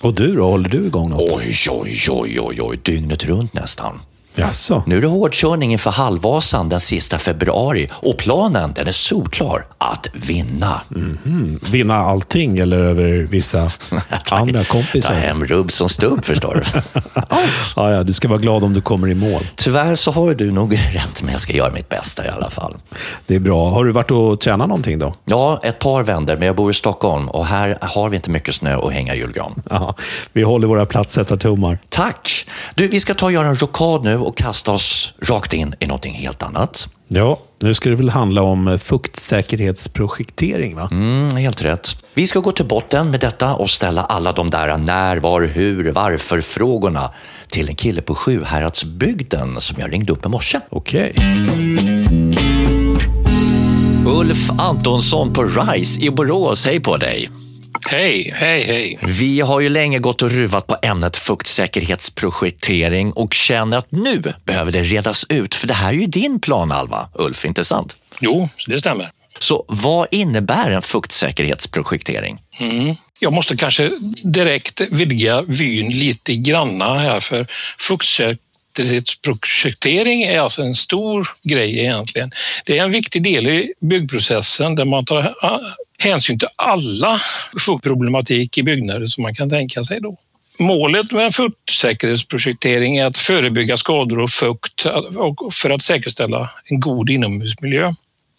Och 0.00 0.14
du 0.14 0.34
då, 0.34 0.50
håller 0.50 0.68
du 0.68 0.86
igång 0.86 1.10
något? 1.10 1.32
Oj, 1.32 1.56
oj, 1.70 2.06
oj, 2.10 2.40
oj, 2.40 2.62
oj, 2.62 2.78
dygnet 2.82 3.24
runt 3.24 3.54
nästan. 3.54 4.00
Jaså? 4.36 4.82
Nu 4.86 4.96
är 4.96 5.00
det 5.00 5.06
hårdkörning 5.06 5.72
inför 5.72 5.90
halvvasan 5.90 6.68
den 6.68 6.80
sista 6.80 7.18
februari 7.18 7.88
och 7.92 8.18
planen 8.18 8.72
den 8.74 8.88
är 8.88 8.92
solklar. 8.92 9.66
Att 9.78 10.08
vinna. 10.12 10.80
Mm 10.94 11.18
-hmm. 11.24 11.70
Vinna 11.70 11.96
allting 11.96 12.58
eller 12.58 12.78
över 12.78 13.12
vissa 13.12 13.70
andra 14.30 14.64
kompisar? 14.64 15.14
Ta 15.14 15.20
hem 15.20 15.44
rubb 15.44 15.72
som 15.72 15.88
stubb 15.88 16.24
förstår 16.24 16.54
du. 16.54 16.80
ja, 17.76 17.92
ja, 17.92 18.02
du 18.02 18.12
ska 18.12 18.28
vara 18.28 18.38
glad 18.38 18.64
om 18.64 18.72
du 18.72 18.80
kommer 18.80 19.08
i 19.08 19.14
mål. 19.14 19.46
Tyvärr 19.56 19.94
så 19.94 20.10
har 20.10 20.34
du 20.34 20.52
nog 20.52 20.74
rätt, 20.74 21.22
men 21.22 21.32
jag 21.32 21.40
ska 21.40 21.52
göra 21.52 21.72
mitt 21.72 21.88
bästa 21.88 22.24
i 22.24 22.28
alla 22.28 22.50
fall. 22.50 22.76
Det 23.26 23.34
är 23.34 23.40
bra. 23.40 23.70
Har 23.70 23.84
du 23.84 23.92
varit 23.92 24.10
och 24.10 24.40
tränat 24.40 24.68
någonting 24.68 24.98
då? 24.98 25.14
Ja, 25.24 25.60
ett 25.62 25.78
par 25.78 26.02
vänder, 26.02 26.36
men 26.36 26.46
jag 26.46 26.56
bor 26.56 26.70
i 26.70 26.74
Stockholm 26.74 27.28
och 27.28 27.46
här 27.46 27.78
har 27.80 28.08
vi 28.08 28.16
inte 28.16 28.30
mycket 28.30 28.54
snö 28.54 28.76
att 28.76 28.92
hänga 28.92 29.14
julgran. 29.14 29.62
Ja, 29.70 29.94
vi 30.32 30.42
håller 30.42 30.66
våra 30.66 30.86
platsättartummar. 30.86 31.78
Tack! 31.88 32.46
Du, 32.74 32.88
vi 32.88 33.00
ska 33.00 33.14
ta 33.14 33.26
och 33.26 33.32
göra 33.32 33.46
en 33.46 33.56
rockad 33.56 34.04
nu 34.04 34.18
och 34.26 34.36
kasta 34.36 34.72
oss 34.72 35.12
rakt 35.22 35.52
in 35.52 35.74
i 35.80 35.86
någonting 35.86 36.14
helt 36.14 36.42
annat. 36.42 36.88
Ja, 37.08 37.38
nu 37.62 37.74
ska 37.74 37.90
det 37.90 37.96
väl 37.96 38.08
handla 38.08 38.42
om 38.42 38.78
fuktsäkerhetsprojektering, 38.78 40.76
va? 40.76 40.88
Mm, 40.90 41.36
helt 41.36 41.62
rätt. 41.62 41.96
Vi 42.14 42.26
ska 42.26 42.40
gå 42.40 42.52
till 42.52 42.64
botten 42.64 43.10
med 43.10 43.20
detta 43.20 43.54
och 43.54 43.70
ställa 43.70 44.02
alla 44.02 44.32
de 44.32 44.50
där 44.50 44.76
när, 44.76 45.16
var, 45.16 45.42
hur, 45.42 45.92
varför-frågorna 45.92 47.10
till 47.48 47.68
en 47.68 47.76
kille 47.76 48.02
på 48.02 48.14
Sjuhäradsbygden 48.14 49.60
som 49.60 49.80
jag 49.80 49.92
ringde 49.92 50.12
upp 50.12 50.26
i 50.26 50.28
morse. 50.28 50.60
Okej. 50.70 51.14
Ulf 54.06 54.50
Antonsson 54.58 55.32
på 55.32 55.44
RISE 55.44 56.00
i 56.00 56.10
Borås, 56.10 56.66
hej 56.66 56.80
på 56.80 56.96
dig! 56.96 57.45
Hej, 57.88 58.32
hej, 58.34 58.64
hej. 58.64 58.98
Vi 59.02 59.40
har 59.40 59.60
ju 59.60 59.68
länge 59.68 59.98
gått 59.98 60.22
och 60.22 60.30
ruvat 60.30 60.66
på 60.66 60.78
ämnet 60.82 61.16
fuktsäkerhetsprojektering 61.16 63.12
och 63.12 63.34
känner 63.34 63.78
att 63.78 63.92
nu 63.92 64.22
behöver 64.44 64.72
det 64.72 64.82
redas 64.82 65.26
ut. 65.28 65.54
För 65.54 65.66
det 65.66 65.74
här 65.74 65.88
är 65.88 65.92
ju 65.92 66.06
din 66.06 66.40
plan, 66.40 66.72
Alva, 66.72 67.08
Ulf, 67.14 67.44
inte 67.44 67.64
sant? 67.64 67.96
Jo, 68.20 68.48
det 68.66 68.80
stämmer. 68.80 69.10
Så 69.38 69.64
vad 69.68 70.08
innebär 70.10 70.70
en 70.70 70.82
fuktsäkerhetsprojektering? 70.82 72.40
Mm. 72.60 72.94
Jag 73.20 73.32
måste 73.32 73.56
kanske 73.56 73.92
direkt 74.24 74.80
vidga 74.90 75.42
vyn 75.42 75.90
lite 75.90 76.34
granna 76.34 76.98
här, 76.98 77.20
för 77.20 77.46
fuktsäkerhetsprojektering 77.78 80.22
är 80.22 80.40
alltså 80.40 80.62
en 80.62 80.74
stor 80.74 81.28
grej 81.42 81.78
egentligen. 81.78 82.30
Det 82.64 82.78
är 82.78 82.84
en 82.84 82.92
viktig 82.92 83.22
del 83.22 83.46
i 83.46 83.72
byggprocessen 83.80 84.74
där 84.74 84.84
man 84.84 85.04
tar 85.04 85.34
hänsyn 85.98 86.38
till 86.38 86.48
alla 86.56 87.18
fuktproblematik 87.58 88.58
i 88.58 88.62
byggnader 88.62 89.06
som 89.06 89.22
man 89.22 89.34
kan 89.34 89.50
tänka 89.50 89.84
sig 89.84 90.00
då. 90.00 90.16
Målet 90.60 91.12
med 91.12 91.24
en 91.24 91.32
fuktsäkerhetsprojektering 91.32 92.96
är 92.96 93.06
att 93.06 93.16
förebygga 93.16 93.76
skador 93.76 94.18
och 94.18 94.30
fukt 94.30 94.86
och 95.16 95.54
för 95.54 95.70
att 95.70 95.82
säkerställa 95.82 96.50
en 96.64 96.80
god 96.80 97.10
inomhusmiljö. 97.10 97.86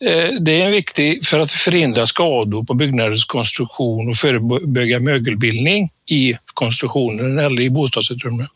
Eh, 0.05 0.29
det 0.39 0.61
är 0.61 0.71
viktigt 0.71 1.27
för 1.27 1.39
att 1.39 1.51
förhindra 1.51 2.05
skador 2.05 2.63
på 2.63 2.73
byggnaders 2.73 3.25
konstruktion 3.25 4.09
och 4.09 4.15
förebygga 4.15 4.99
mögelbildning 4.99 5.89
i 6.11 6.35
konstruktionen 6.53 7.39
eller 7.39 7.61
i 7.61 7.69
bostadsutrymmen. 7.69 8.47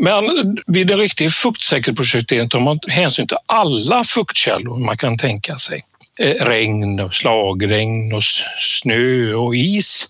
Men 0.00 0.24
vid 0.66 0.90
en 0.90 0.98
riktig 0.98 1.32
fuktsäkerhetsprojektering 1.32 2.48
tar 2.48 2.60
man 2.60 2.78
hänsyn 2.88 3.26
till 3.26 3.36
alla 3.46 4.04
fuktkällor 4.04 4.86
man 4.86 4.96
kan 4.96 5.18
tänka 5.18 5.56
sig. 5.56 5.82
Eh, 6.18 6.44
regn, 6.44 7.00
och 7.00 7.14
slagregn 7.14 8.12
och 8.12 8.22
snö 8.58 9.34
och 9.34 9.56
is. 9.56 10.08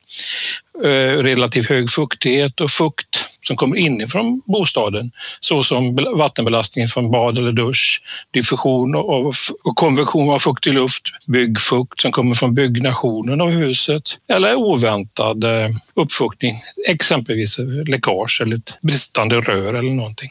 Eh, 0.84 1.22
relativt 1.22 1.68
hög 1.68 1.90
fuktighet 1.90 2.60
och 2.60 2.70
fukt 2.70 3.26
som 3.42 3.56
kommer 3.56 3.76
inifrån 3.76 4.42
bostaden 4.46 5.10
såsom 5.40 5.96
vattenbelastning 6.16 6.88
från 6.88 7.10
bad 7.10 7.38
eller 7.38 7.52
dusch, 7.52 8.02
diffusion 8.30 8.94
och, 8.94 9.34
konvektion 9.76 10.34
av 10.34 10.38
fuktig 10.38 10.74
luft, 10.74 11.02
byggfukt 11.26 12.00
som 12.00 12.12
kommer 12.12 12.34
från 12.34 12.54
byggnationen 12.54 13.40
av 13.40 13.50
huset 13.50 14.02
eller 14.32 14.54
oväntad 14.54 15.44
eh, 15.44 15.68
uppfuktning, 15.94 16.54
exempelvis 16.88 17.58
läckage 17.86 18.40
eller 18.42 18.56
ett 18.56 18.78
bristande 18.82 19.40
rör 19.40 19.74
eller 19.74 19.90
någonting. 19.90 20.30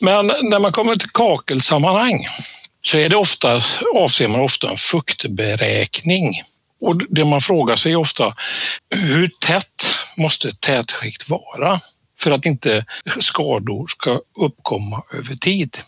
Men 0.00 0.26
när 0.26 0.58
man 0.58 0.72
kommer 0.72 0.96
till 0.96 1.10
kakelsammanhang 1.10 2.26
så 2.82 2.96
är 2.96 3.08
det 3.08 3.16
ofta, 3.16 3.60
avser 3.94 4.28
man 4.28 4.40
ofta 4.40 4.70
en 4.70 4.76
fuktberäkning. 4.76 6.42
Och 6.80 6.96
det 7.08 7.24
man 7.24 7.40
frågar 7.40 7.76
sig 7.76 7.96
ofta, 7.96 8.34
hur 8.94 9.30
tätt 9.46 9.86
måste 10.16 10.48
ett 10.48 10.60
tätskikt 10.60 11.28
vara 11.28 11.80
för 12.20 12.30
att 12.30 12.46
inte 12.46 12.84
skador 13.20 13.86
ska 13.86 14.20
uppkomma 14.40 15.02
över 15.12 15.36
tid? 15.36 15.78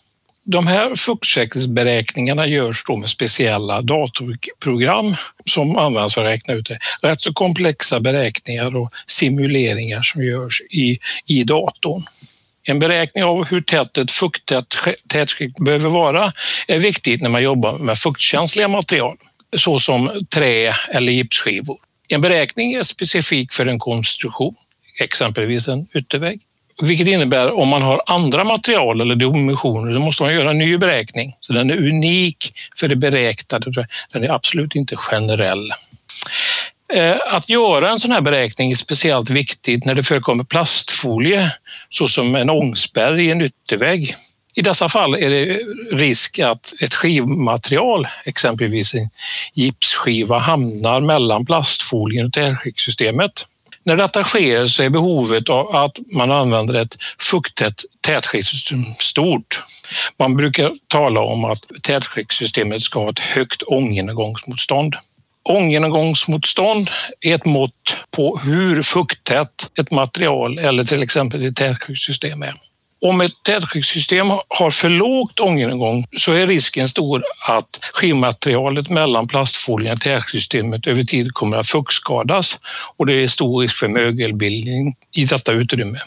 De 0.45 0.67
här 0.67 0.95
fuktsäkerhetsberäkningarna 0.95 2.47
görs 2.47 2.85
då 2.87 2.97
med 2.97 3.11
speciella 3.11 3.83
datorprogram 3.83 5.15
som 5.51 5.79
används 5.79 6.15
för 6.15 6.25
att 6.25 6.29
räkna 6.29 6.55
ut 6.55 6.67
det. 6.67 6.79
Rätt 7.03 7.21
så 7.21 7.33
komplexa 7.33 8.01
beräkningar 8.01 8.77
och 8.77 8.93
simuleringar 9.07 10.03
som 10.03 10.25
görs 10.25 10.61
i, 10.71 10.99
i 11.27 11.45
datorn. 11.45 12.03
En 12.65 12.79
beräkning 12.79 13.25
av 13.25 13.45
hur 13.45 13.61
tätt 13.61 13.99
ett 13.99 14.11
fukttätt 14.11 14.77
tätskikt 15.09 15.59
behöver 15.59 15.89
vara 15.89 16.33
är 16.69 16.79
viktigt 16.79 17.23
när 17.23 17.31
man 17.31 17.43
jobbar 17.43 17.79
med 17.79 17.99
fuktkänsliga 17.99 18.69
material 18.69 19.17
såsom 19.57 20.27
trä 20.35 20.73
eller 20.91 21.13
gipsskivor. 21.13 21.79
En 22.09 22.21
beräkning 22.21 22.73
är 22.73 22.83
specifik 22.83 23.53
för 23.53 23.67
en 23.67 23.79
konstruktion, 23.79 24.55
exempelvis 25.01 25.69
en 25.69 25.87
yttervägg. 25.95 26.41
Vilket 26.83 27.09
innebär 27.09 27.53
om 27.53 27.69
man 27.69 27.83
har 27.83 28.03
andra 28.07 28.45
material 28.45 29.01
eller 29.01 29.15
dimensioner, 29.15 29.93
då 29.93 30.01
måste 30.01 30.23
man 30.23 30.35
göra 30.35 30.51
en 30.51 30.59
ny 30.59 30.79
beräkning. 30.79 31.37
Så 31.41 31.53
den 31.53 31.71
är 31.71 31.77
unik 31.77 32.53
för 32.77 32.89
det 32.89 32.97
beräknade. 32.97 33.87
Den 34.13 34.25
är 34.25 34.31
absolut 34.31 34.75
inte 34.75 34.97
generell. 34.97 35.71
Eh, 36.95 37.17
att 37.37 37.49
göra 37.49 37.91
en 37.91 37.99
sån 37.99 38.11
här 38.11 38.21
beräkning 38.21 38.73
är 38.73 38.77
speciellt 38.77 39.31
viktigt 39.31 39.85
när 39.85 39.95
det 39.95 40.03
förekommer 40.03 40.45
plastfolie, 40.45 41.53
såsom 41.91 42.37
en 42.37 42.51
ångspärr 42.51 43.19
i 43.19 43.31
en 43.31 43.43
yttervägg. 43.43 44.15
I 44.55 44.63
dessa 44.63 44.89
fall 44.89 45.15
är 45.15 45.31
det 45.31 45.45
risk 45.97 46.39
att 46.39 46.73
ett 46.83 46.95
skivmaterial, 46.95 48.09
exempelvis 48.25 48.95
en 48.95 49.11
gipsskiva, 49.55 50.39
hamnar 50.39 51.01
mellan 51.01 51.47
plastfolien 51.47 52.27
och 52.27 52.33
tätskiktssystemet. 52.33 53.47
När 53.85 53.97
detta 53.97 54.25
sker 54.25 54.67
så 54.67 54.83
är 54.83 54.91
behovet 54.91 55.49
av 55.49 55.77
att 55.77 55.97
man 56.17 56.31
använder 56.31 56.75
ett 56.75 56.97
fukttätt 57.21 57.85
tätskiktssystem 58.01 58.85
stort. 58.99 59.63
Man 60.19 60.37
brukar 60.37 60.73
tala 60.89 61.21
om 61.21 61.45
att 61.45 61.63
tätskiktssystemet 61.83 62.83
ska 62.83 63.01
ha 63.01 63.11
ett 63.11 63.19
högt 63.19 63.63
ånggenomgångsmotstånd. 63.63 64.97
Ånggenomgångsmotstånd 65.45 66.91
är 67.21 67.35
ett 67.35 67.45
mått 67.45 67.97
på 68.11 68.39
hur 68.39 68.83
fukttätt 68.83 69.71
ett 69.79 69.91
material 69.91 70.59
eller 70.59 70.85
till 70.85 71.03
exempel 71.03 71.45
ett 71.45 71.57
tätskiktssystem 71.57 72.43
är. 72.43 72.55
Om 73.05 73.21
ett 73.21 73.33
tätskiktssystem 73.45 74.27
har 74.49 74.71
för 74.71 74.89
lågt 74.89 75.41
ånggenomgång 75.41 76.05
så 76.17 76.33
är 76.33 76.47
risken 76.47 76.89
stor 76.89 77.25
att 77.49 77.79
skivmaterialet 77.93 78.91
mellan 78.91 79.29
plastfolien 79.29 79.93
och 79.93 80.01
tätskiktssystemet 80.01 80.87
över 80.87 81.05
tid 81.05 81.35
kommer 81.35 81.57
att 81.57 81.69
fuktskadas 81.69 82.59
och 82.97 83.07
det 83.07 83.15
är 83.15 83.29
stor 83.29 83.63
risk 83.63 83.77
för 83.77 83.89
mögelbildning 83.89 84.95
i 85.19 85.25
detta 85.25 85.53
utrymme. 85.53 85.99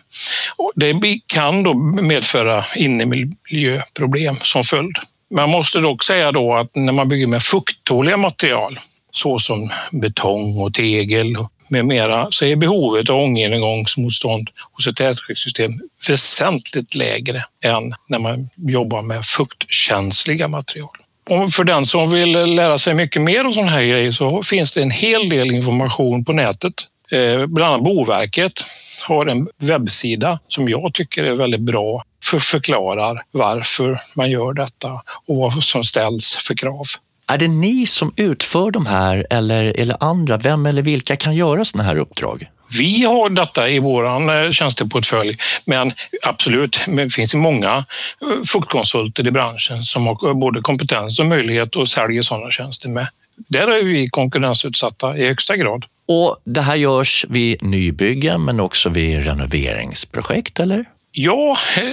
Det 0.75 1.19
kan 1.27 1.63
då 1.63 1.73
medföra 2.01 2.63
innemiljöproblem 2.75 4.35
som 4.35 4.63
följd. 4.63 4.95
Man 5.33 5.49
måste 5.49 5.79
dock 5.79 6.03
säga 6.03 6.31
då 6.31 6.53
att 6.53 6.75
när 6.75 6.93
man 6.93 7.09
bygger 7.09 7.27
med 7.27 7.43
fukttåliga 7.43 8.17
material 8.17 8.77
såsom 9.17 9.69
betong 9.91 10.61
och 10.61 10.73
tegel 10.73 11.35
med 11.69 11.85
mera 11.85 12.27
så 12.31 12.45
är 12.45 12.55
behovet 12.55 13.09
av 13.09 13.19
ånggenomgångsmotstånd 13.19 14.49
hos 14.71 14.87
ett 14.87 14.95
tätskiktssystem 14.95 15.71
väsentligt 16.07 16.95
lägre 16.95 17.43
än 17.63 17.93
när 18.07 18.19
man 18.19 18.49
jobbar 18.55 19.01
med 19.01 19.25
fuktkänsliga 19.25 20.47
material. 20.47 20.95
Och 21.29 21.51
för 21.51 21.63
den 21.63 21.85
som 21.85 22.11
vill 22.11 22.31
lära 22.55 22.77
sig 22.77 22.93
mycket 22.93 23.21
mer 23.21 23.45
om 23.45 23.51
sådana 23.51 23.71
här 23.71 23.83
grejer 23.83 24.11
så 24.11 24.43
finns 24.43 24.73
det 24.73 24.81
en 24.81 24.91
hel 24.91 25.29
del 25.29 25.51
information 25.51 26.25
på 26.25 26.33
nätet. 26.33 26.73
Eh, 27.11 27.45
bland 27.45 27.73
annat 27.73 27.83
Boverket 27.83 28.61
har 29.07 29.25
en 29.25 29.47
webbsida 29.57 30.39
som 30.47 30.69
jag 30.69 30.93
tycker 30.93 31.23
är 31.23 31.35
väldigt 31.35 31.61
bra 31.61 32.03
för 32.23 32.39
förklarar 32.39 33.23
varför 33.31 33.97
man 34.15 34.31
gör 34.31 34.53
detta 34.53 34.91
och 35.27 35.37
vad 35.37 35.63
som 35.63 35.83
ställs 35.83 36.35
för 36.35 36.55
krav. 36.55 36.85
Är 37.27 37.37
det 37.37 37.47
ni 37.47 37.85
som 37.85 38.13
utför 38.15 38.71
de 38.71 38.85
här 38.85 39.27
eller, 39.29 39.63
eller 39.63 40.03
andra? 40.03 40.37
Vem 40.37 40.65
eller 40.65 40.81
vilka 40.81 41.15
kan 41.15 41.35
göra 41.35 41.65
sådana 41.65 41.89
här 41.89 41.95
uppdrag? 41.95 42.49
Vi 42.77 43.03
har 43.03 43.29
detta 43.29 43.69
i 43.69 43.79
vår 43.79 44.05
eh, 44.05 44.51
tjänsteportfölj, 44.51 45.37
men 45.65 45.91
absolut, 46.27 46.81
det 46.87 47.09
finns 47.09 47.33
många 47.33 47.85
eh, 48.21 48.43
fuktkonsulter 48.45 49.27
i 49.27 49.31
branschen 49.31 49.77
som 49.77 50.07
har 50.07 50.33
både 50.33 50.61
kompetens 50.61 51.19
och 51.19 51.25
möjlighet 51.25 51.77
att 51.77 51.89
sälja 51.89 52.23
sådana 52.23 52.51
tjänster 52.51 52.89
med. 52.89 53.07
Där 53.47 53.67
är 53.67 53.83
vi 53.83 54.09
konkurrensutsatta 54.09 55.17
i 55.17 55.25
högsta 55.27 55.57
grad. 55.57 55.85
Och 56.07 56.37
Det 56.43 56.61
här 56.61 56.75
görs 56.75 57.25
vid 57.29 57.63
nybyggen 57.63 58.45
men 58.45 58.59
också 58.59 58.89
vid 58.89 59.25
renoveringsprojekt, 59.25 60.59
eller? 60.59 60.85
Ja, 61.11 61.57
eh, 61.77 61.83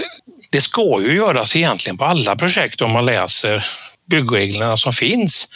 det 0.51 0.61
ska 0.61 1.03
ju 1.03 1.15
göras 1.15 1.57
egentligen 1.57 1.99
på 1.99 2.05
alla 2.05 2.37
projekt 2.37 2.81
om 2.81 2.91
man 2.91 3.07
läser 3.07 3.65
byggreglerna 4.11 4.77
som 4.77 4.93
finns. 4.93 5.49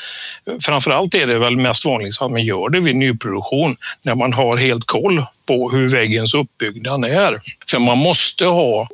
Framförallt 0.61 1.15
är 1.15 1.26
det 1.26 1.38
väl 1.38 1.57
mest 1.57 1.85
vanligt 1.85 2.23
att 2.23 2.31
man 2.31 2.45
gör 2.45 2.69
det 2.69 2.81
vid 2.81 2.97
nyproduktion 2.97 3.76
när 4.05 4.15
man 4.15 4.33
har 4.33 4.57
helt 4.57 4.87
koll 4.87 5.25
på 5.49 5.71
hur 5.71 5.88
väggens 5.88 6.35
uppbyggnad 6.35 7.05
är. 7.05 7.41
För 7.71 7.79
man 7.79 7.99
måste 7.99 8.47
ha 8.47 8.88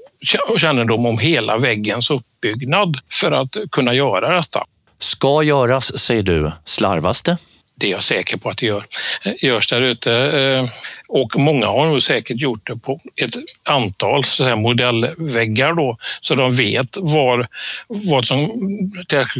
kännedom 0.59 1.07
om 1.07 1.19
hela 1.19 1.59
väggens 1.59 2.11
uppbyggnad 2.11 2.99
för 3.13 3.33
att 3.33 3.57
kunna 3.71 3.95
göra 3.95 4.37
detta. 4.37 4.65
Ska 4.99 5.43
göras, 5.43 5.99
säger 5.99 6.23
du. 6.23 6.53
Slarvas 6.65 7.23
det? 7.23 7.37
Det 7.83 7.89
är 7.89 7.91
jag 7.91 8.03
säker 8.03 8.37
på 8.37 8.51
att 8.51 8.59
det 8.59 8.67
gör, 8.67 8.85
eh, 9.23 9.45
görs 9.45 9.69
där 9.69 9.83
ute. 9.83 10.13
Eh, 10.13 10.65
och 11.09 11.37
många 11.37 11.67
har 11.67 11.87
nog 11.87 12.03
säkert 12.03 12.41
gjort 12.41 12.67
det 12.67 12.77
på 12.77 13.01
ett 13.17 13.35
antal 13.71 14.25
så 14.25 14.45
här 14.45 14.57
modellväggar 14.57 15.73
då, 15.73 15.99
så 16.21 16.35
de 16.35 16.55
vet 16.55 16.97
var, 17.01 17.49
vad 17.89 18.27
som 18.27 18.51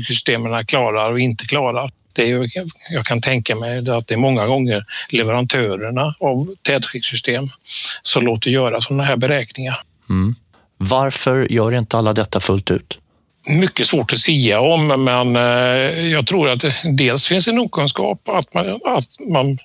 systemen 0.09 0.67
klarar 0.67 1.11
och 1.11 1.21
inte 1.21 1.45
klarar. 1.45 1.91
Det 2.13 2.31
är, 2.31 2.49
jag 2.91 3.05
kan 3.05 3.21
tänka 3.21 3.57
mig 3.57 3.91
att 3.91 4.07
det 4.07 4.15
är 4.15 4.19
många 4.19 4.47
gånger 4.47 4.85
leverantörerna 5.11 6.15
av 6.21 6.55
tätskiktssystem 6.63 7.45
som 8.03 8.25
låter 8.25 8.51
göra 8.51 8.81
sådana 8.81 9.03
här 9.03 9.17
beräkningar. 9.17 9.79
Mm. 10.11 10.35
Varför 10.77 11.53
gör 11.53 11.73
inte 11.73 11.99
alla 11.99 12.13
detta 12.13 12.41
fullt 12.41 12.71
ut? 12.71 12.99
Mycket 13.47 13.87
svårt 13.87 14.13
att 14.13 14.19
sia 14.19 14.61
om, 14.61 15.05
men 15.05 15.37
eh, 15.37 16.07
jag 16.07 16.27
tror 16.27 16.49
att 16.49 16.61
det, 16.61 16.75
dels 16.85 17.27
finns 17.27 17.49
en 17.49 17.59
okunskap 17.59 18.29
att 18.29 18.55
man, 18.55 18.81
att 18.85 19.09
man 19.31 19.59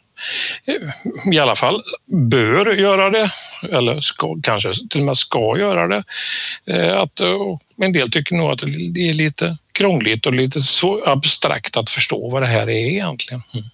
eh, 0.65 1.33
i 1.33 1.39
alla 1.39 1.55
fall 1.55 1.83
bör 2.29 2.73
göra 2.73 3.09
det, 3.09 3.29
eller 3.71 4.01
ska, 4.01 4.35
kanske 4.43 4.71
till 4.89 5.01
och 5.01 5.05
med 5.05 5.17
ska 5.17 5.57
göra 5.59 5.87
det. 5.87 6.03
Eh, 6.65 6.99
att, 6.99 7.19
en 7.81 7.93
del 7.93 8.11
tycker 8.11 8.35
nog 8.35 8.51
att 8.51 8.63
det 8.93 9.09
är 9.09 9.13
lite 9.13 9.57
krångligt 9.71 10.25
och 10.25 10.33
lite 10.33 10.61
så 10.61 11.03
abstrakt 11.05 11.77
att 11.77 11.89
förstå 11.89 12.29
vad 12.29 12.41
det 12.41 12.47
här 12.47 12.69
är 12.69 12.89
egentligen. 12.89 13.41
Mm. 13.53 13.65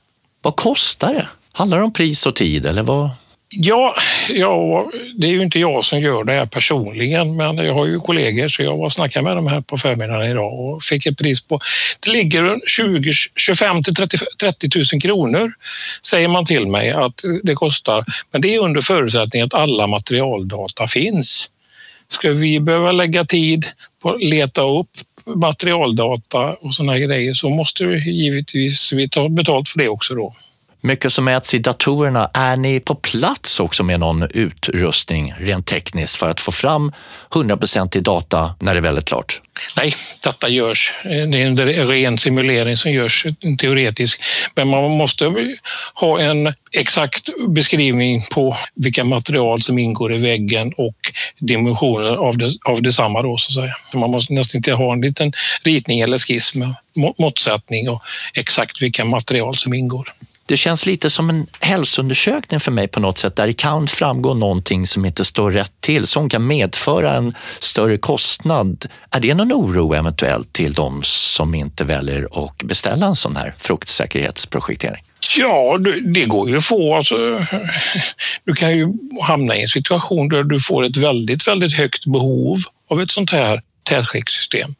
Vad 0.42 0.56
kostar 0.56 1.14
det? 1.14 1.28
Handlar 1.52 1.78
det 1.78 1.84
om 1.84 1.94
pris 1.94 2.26
och 2.26 2.36
tid 2.36 2.66
eller 2.66 2.84
vad? 2.84 3.10
Ja, 3.56 3.96
ja, 4.30 4.90
det 5.16 5.28
är 5.28 5.32
ju 5.32 5.42
inte 5.42 5.60
jag 5.60 5.86
som 5.86 6.00
gör 6.00 6.24
det 6.24 6.34
här 6.34 6.46
personligen, 6.46 7.36
men 7.36 7.58
jag 7.58 7.74
har 7.74 7.86
ju 7.86 8.00
kollegor 8.00 8.48
så 8.48 8.64
jag 8.64 8.78
var 8.78 8.86
och 8.86 8.94
snackade 8.94 9.24
med 9.24 9.36
dem 9.36 9.48
här 9.48 9.62
på 9.62 9.78
förmiddagen 9.78 10.32
idag 10.32 10.60
och 10.60 10.84
fick 10.84 11.06
ett 11.06 11.18
pris 11.18 11.42
på, 11.42 11.60
det 12.00 12.12
ligger 12.12 12.56
20, 12.68 13.12
25 13.36 13.84
till 13.84 13.96
30, 13.96 14.18
30 14.40 14.70
000 14.94 15.02
kronor 15.02 15.54
säger 16.06 16.28
man 16.28 16.46
till 16.46 16.68
mig 16.68 16.92
att 16.92 17.22
det 17.44 17.54
kostar, 17.54 18.06
men 18.32 18.42
det 18.42 18.56
är 18.56 18.60
under 18.60 18.82
förutsättning 18.82 19.42
att 19.42 19.54
alla 19.54 19.88
materialdata 19.88 20.88
finns. 20.88 21.50
Ska 22.08 22.30
vi 22.30 22.60
behöva 22.60 22.92
lägga 22.92 23.26
tid 23.26 23.66
på 24.02 24.12
att 24.12 24.24
leta 24.24 24.62
upp 24.62 24.90
materialdata 25.36 26.54
och 26.54 26.74
sådana 26.74 27.00
grejer 27.00 27.34
så 27.34 27.50
måste 27.50 27.86
vi 27.86 28.12
givetvis 28.12 28.94
vi 28.94 29.10
ta 29.10 29.30
betalt 29.30 29.70
för 29.70 29.80
det 29.80 29.90
också 29.90 30.16
då 30.16 30.32
mycket 30.84 31.14
som 31.14 31.26
mäts 31.26 31.54
i 31.54 31.60
datorerna. 31.60 32.30
Är 32.34 32.56
ni 32.56 32.80
på 32.80 32.96
plats 32.96 33.60
också 33.60 33.84
med 33.84 34.00
någon 34.00 34.24
utrustning 34.30 35.34
rent 35.38 35.68
tekniskt 35.68 36.16
för 36.16 36.30
att 36.30 36.42
få 36.42 36.52
fram 36.52 36.92
hundraprocentig 37.30 38.04
data 38.04 38.56
när 38.60 38.76
det 38.76 38.82
väl 38.82 38.98
är 38.98 39.02
klart? 39.02 39.42
Nej, 39.78 39.94
detta 40.24 40.50
görs. 40.50 40.94
Det 41.04 41.42
är 41.42 41.46
en 41.46 41.88
ren 41.88 42.18
simulering 42.18 42.78
som 42.78 42.92
görs, 42.92 43.26
teoretiskt. 43.60 44.24
Men 44.56 44.68
man 44.68 44.92
måste 44.92 45.34
ha 45.94 46.20
en 46.20 46.54
exakt 46.72 47.30
beskrivning 47.48 48.22
på 48.34 48.56
vilka 48.76 49.04
material 49.04 49.62
som 49.62 49.80
ingår 49.80 50.14
i 50.14 50.18
väggen 50.18 50.74
och 50.78 50.96
dimensioner 51.40 52.16
av, 52.16 52.38
det, 52.38 52.50
av 52.66 52.82
detsamma. 52.82 53.22
Då, 53.22 53.38
så 53.38 53.50
att 53.50 53.66
säga. 53.66 54.00
Man 54.02 54.12
måste 54.12 54.34
nästan 54.34 54.60
inte 54.60 54.74
ha 54.74 54.94
en 54.94 55.02
liten 55.02 55.34
ritning 55.64 56.00
eller 56.00 56.18
skiss 56.18 56.56
med 56.56 56.76
måttsättning 57.20 57.90
och 57.90 58.02
exakt 58.34 58.82
vilka 58.82 59.06
material 59.06 59.58
som 59.58 59.74
ingår. 59.74 60.10
Det 60.46 60.58
känns 60.58 60.86
lite 60.86 61.10
som 61.10 61.30
en 61.30 61.48
hälsoundersökning 61.60 62.60
för 62.60 62.72
mig 62.72 62.88
på 62.88 63.00
något 63.00 63.18
sätt 63.18 63.36
där 63.36 63.48
det 63.48 63.54
kan 63.54 63.88
framgå 63.88 64.34
någonting 64.34 64.86
som 64.86 65.06
inte 65.06 65.26
står 65.26 65.52
rätt 65.52 65.72
till 65.80 66.08
som 66.08 66.30
kan 66.30 66.48
medföra 66.48 67.16
en 67.16 67.34
större 67.60 67.98
kostnad. 67.98 68.86
Är 69.12 69.20
det 69.20 69.34
någon 69.46 69.66
oro 69.66 69.94
eventuellt 69.94 70.54
till 70.54 70.74
de 70.74 71.04
som 71.04 71.56
inte 71.56 71.84
väljer 71.84 72.46
att 72.46 72.58
beställa 72.64 73.06
en 73.06 73.16
sån 73.16 73.36
här 73.36 73.56
fruktsäkerhetsprojektering? 73.58 75.04
Ja, 75.38 75.78
det 76.14 76.26
går 76.26 76.50
ju 76.50 76.58
att 76.58 76.66
få. 76.66 76.96
Alltså, 76.96 77.16
du 78.46 78.56
kan 78.56 78.78
ju 78.78 78.88
hamna 79.22 79.56
i 79.56 79.62
en 79.62 79.68
situation 79.68 80.30
där 80.30 80.44
du 80.44 80.60
får 80.60 80.84
ett 80.84 80.98
väldigt, 80.98 81.48
väldigt 81.48 81.74
högt 81.74 82.06
behov 82.06 82.60
av 82.90 83.02
ett 83.02 83.12
sånt 83.12 83.32
här 83.32 83.62
tätskiktssystem. 83.84 84.76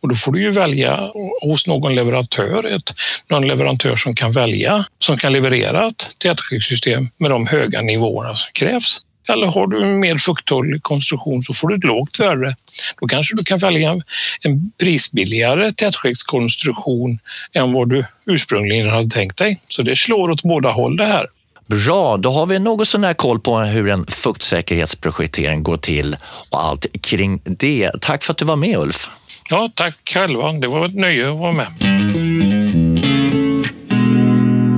Och 0.00 0.08
då 0.08 0.14
får 0.14 0.32
du 0.32 0.42
ju 0.42 0.50
välja 0.50 1.10
hos 1.42 1.66
någon 1.66 1.94
leverantör, 1.94 2.64
ett, 2.64 2.94
någon 3.30 3.46
leverantör 3.46 3.96
som 3.96 4.14
kan 4.14 4.32
välja, 4.32 4.84
som 4.98 5.16
kan 5.16 5.32
leverera 5.32 5.86
ett 5.86 6.10
tätskiktssystem 6.18 7.08
med 7.18 7.30
de 7.30 7.46
höga 7.46 7.82
nivåerna 7.82 8.34
som 8.34 8.50
krävs. 8.52 9.00
Eller 9.28 9.46
har 9.46 9.66
du 9.66 9.82
en 9.82 10.00
mer 10.00 10.18
fukttålig 10.18 10.82
konstruktion 10.82 11.42
så 11.42 11.54
får 11.54 11.68
du 11.68 11.76
ett 11.76 11.84
lågt 11.84 12.20
värde. 12.20 12.56
Då 13.00 13.06
kanske 13.06 13.36
du 13.36 13.44
kan 13.44 13.58
välja 13.58 13.96
en 14.42 14.72
prisbilligare 14.80 15.72
tätskiktskonstruktion 15.72 17.18
än 17.52 17.72
vad 17.72 17.88
du 17.88 18.04
ursprungligen 18.26 18.88
hade 18.88 19.10
tänkt 19.10 19.36
dig. 19.36 19.60
Så 19.68 19.82
det 19.82 19.96
slår 19.96 20.30
åt 20.30 20.42
båda 20.42 20.70
håll 20.70 20.96
det 20.96 21.06
här. 21.06 21.26
Bra, 21.66 22.16
då 22.16 22.30
har 22.30 22.46
vi 22.46 22.58
något 22.58 22.88
sån 22.88 23.04
här 23.04 23.14
koll 23.14 23.40
på 23.40 23.58
hur 23.58 23.88
en 23.88 24.06
fuktsäkerhetsprojektering 24.06 25.62
går 25.62 25.76
till 25.76 26.16
och 26.50 26.64
allt 26.64 26.86
kring 27.02 27.40
det. 27.44 27.90
Tack 28.00 28.24
för 28.24 28.32
att 28.32 28.38
du 28.38 28.44
var 28.44 28.56
med 28.56 28.78
Ulf. 28.78 29.10
Ja, 29.50 29.70
tack 29.74 29.94
själva. 30.14 30.52
Det 30.52 30.68
var 30.68 30.86
ett 30.86 30.94
nöje 30.94 31.30
att 31.30 31.38
vara 31.38 31.52
med. 31.52 31.66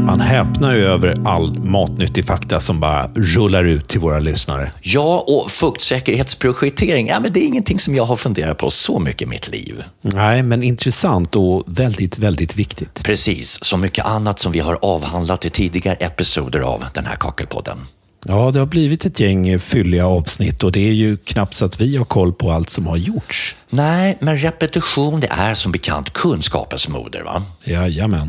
Man 0.08 0.20
häpnar 0.20 0.74
ju 0.74 0.84
över 0.84 1.14
all 1.24 1.58
matnyttig 1.58 2.24
fakta 2.24 2.60
som 2.60 2.80
bara 2.80 3.06
rullar 3.14 3.64
ut 3.64 3.88
till 3.88 4.00
våra 4.00 4.18
lyssnare. 4.18 4.72
Ja, 4.80 5.24
och 5.28 5.50
fuktsäkerhetsprojektering, 5.50 7.08
ja, 7.08 7.20
men 7.20 7.32
det 7.32 7.40
är 7.40 7.46
ingenting 7.46 7.78
som 7.78 7.94
jag 7.94 8.04
har 8.04 8.16
funderat 8.16 8.58
på 8.58 8.70
så 8.70 8.98
mycket 8.98 9.22
i 9.22 9.26
mitt 9.26 9.48
liv. 9.48 9.84
Nej, 10.02 10.42
men 10.42 10.62
intressant 10.62 11.36
och 11.36 11.64
väldigt, 11.66 12.18
väldigt 12.18 12.56
viktigt. 12.56 13.04
Precis, 13.04 13.64
som 13.64 13.80
mycket 13.80 14.04
annat 14.04 14.38
som 14.38 14.52
vi 14.52 14.58
har 14.58 14.78
avhandlat 14.82 15.44
i 15.44 15.50
tidigare 15.50 15.94
episoder 15.94 16.60
av 16.60 16.84
den 16.94 17.06
här 17.06 17.16
Kakelpodden. 17.16 17.78
Ja, 18.26 18.50
det 18.50 18.58
har 18.58 18.66
blivit 18.66 19.04
ett 19.04 19.20
gäng 19.20 19.58
fylliga 19.58 20.06
avsnitt 20.06 20.62
och 20.62 20.72
det 20.72 20.88
är 20.88 20.92
ju 20.92 21.16
knappt 21.16 21.54
så 21.54 21.64
att 21.64 21.80
vi 21.80 21.96
har 21.96 22.04
koll 22.04 22.32
på 22.32 22.50
allt 22.50 22.70
som 22.70 22.86
har 22.86 22.96
gjorts. 22.96 23.56
Nej, 23.70 24.18
men 24.20 24.36
repetition 24.36 25.20
det 25.20 25.28
är 25.30 25.54
som 25.54 25.72
bekant 25.72 26.12
kunskapens 26.12 26.88
moder, 26.88 27.22
va? 27.22 27.42
Jajamän. 27.64 28.28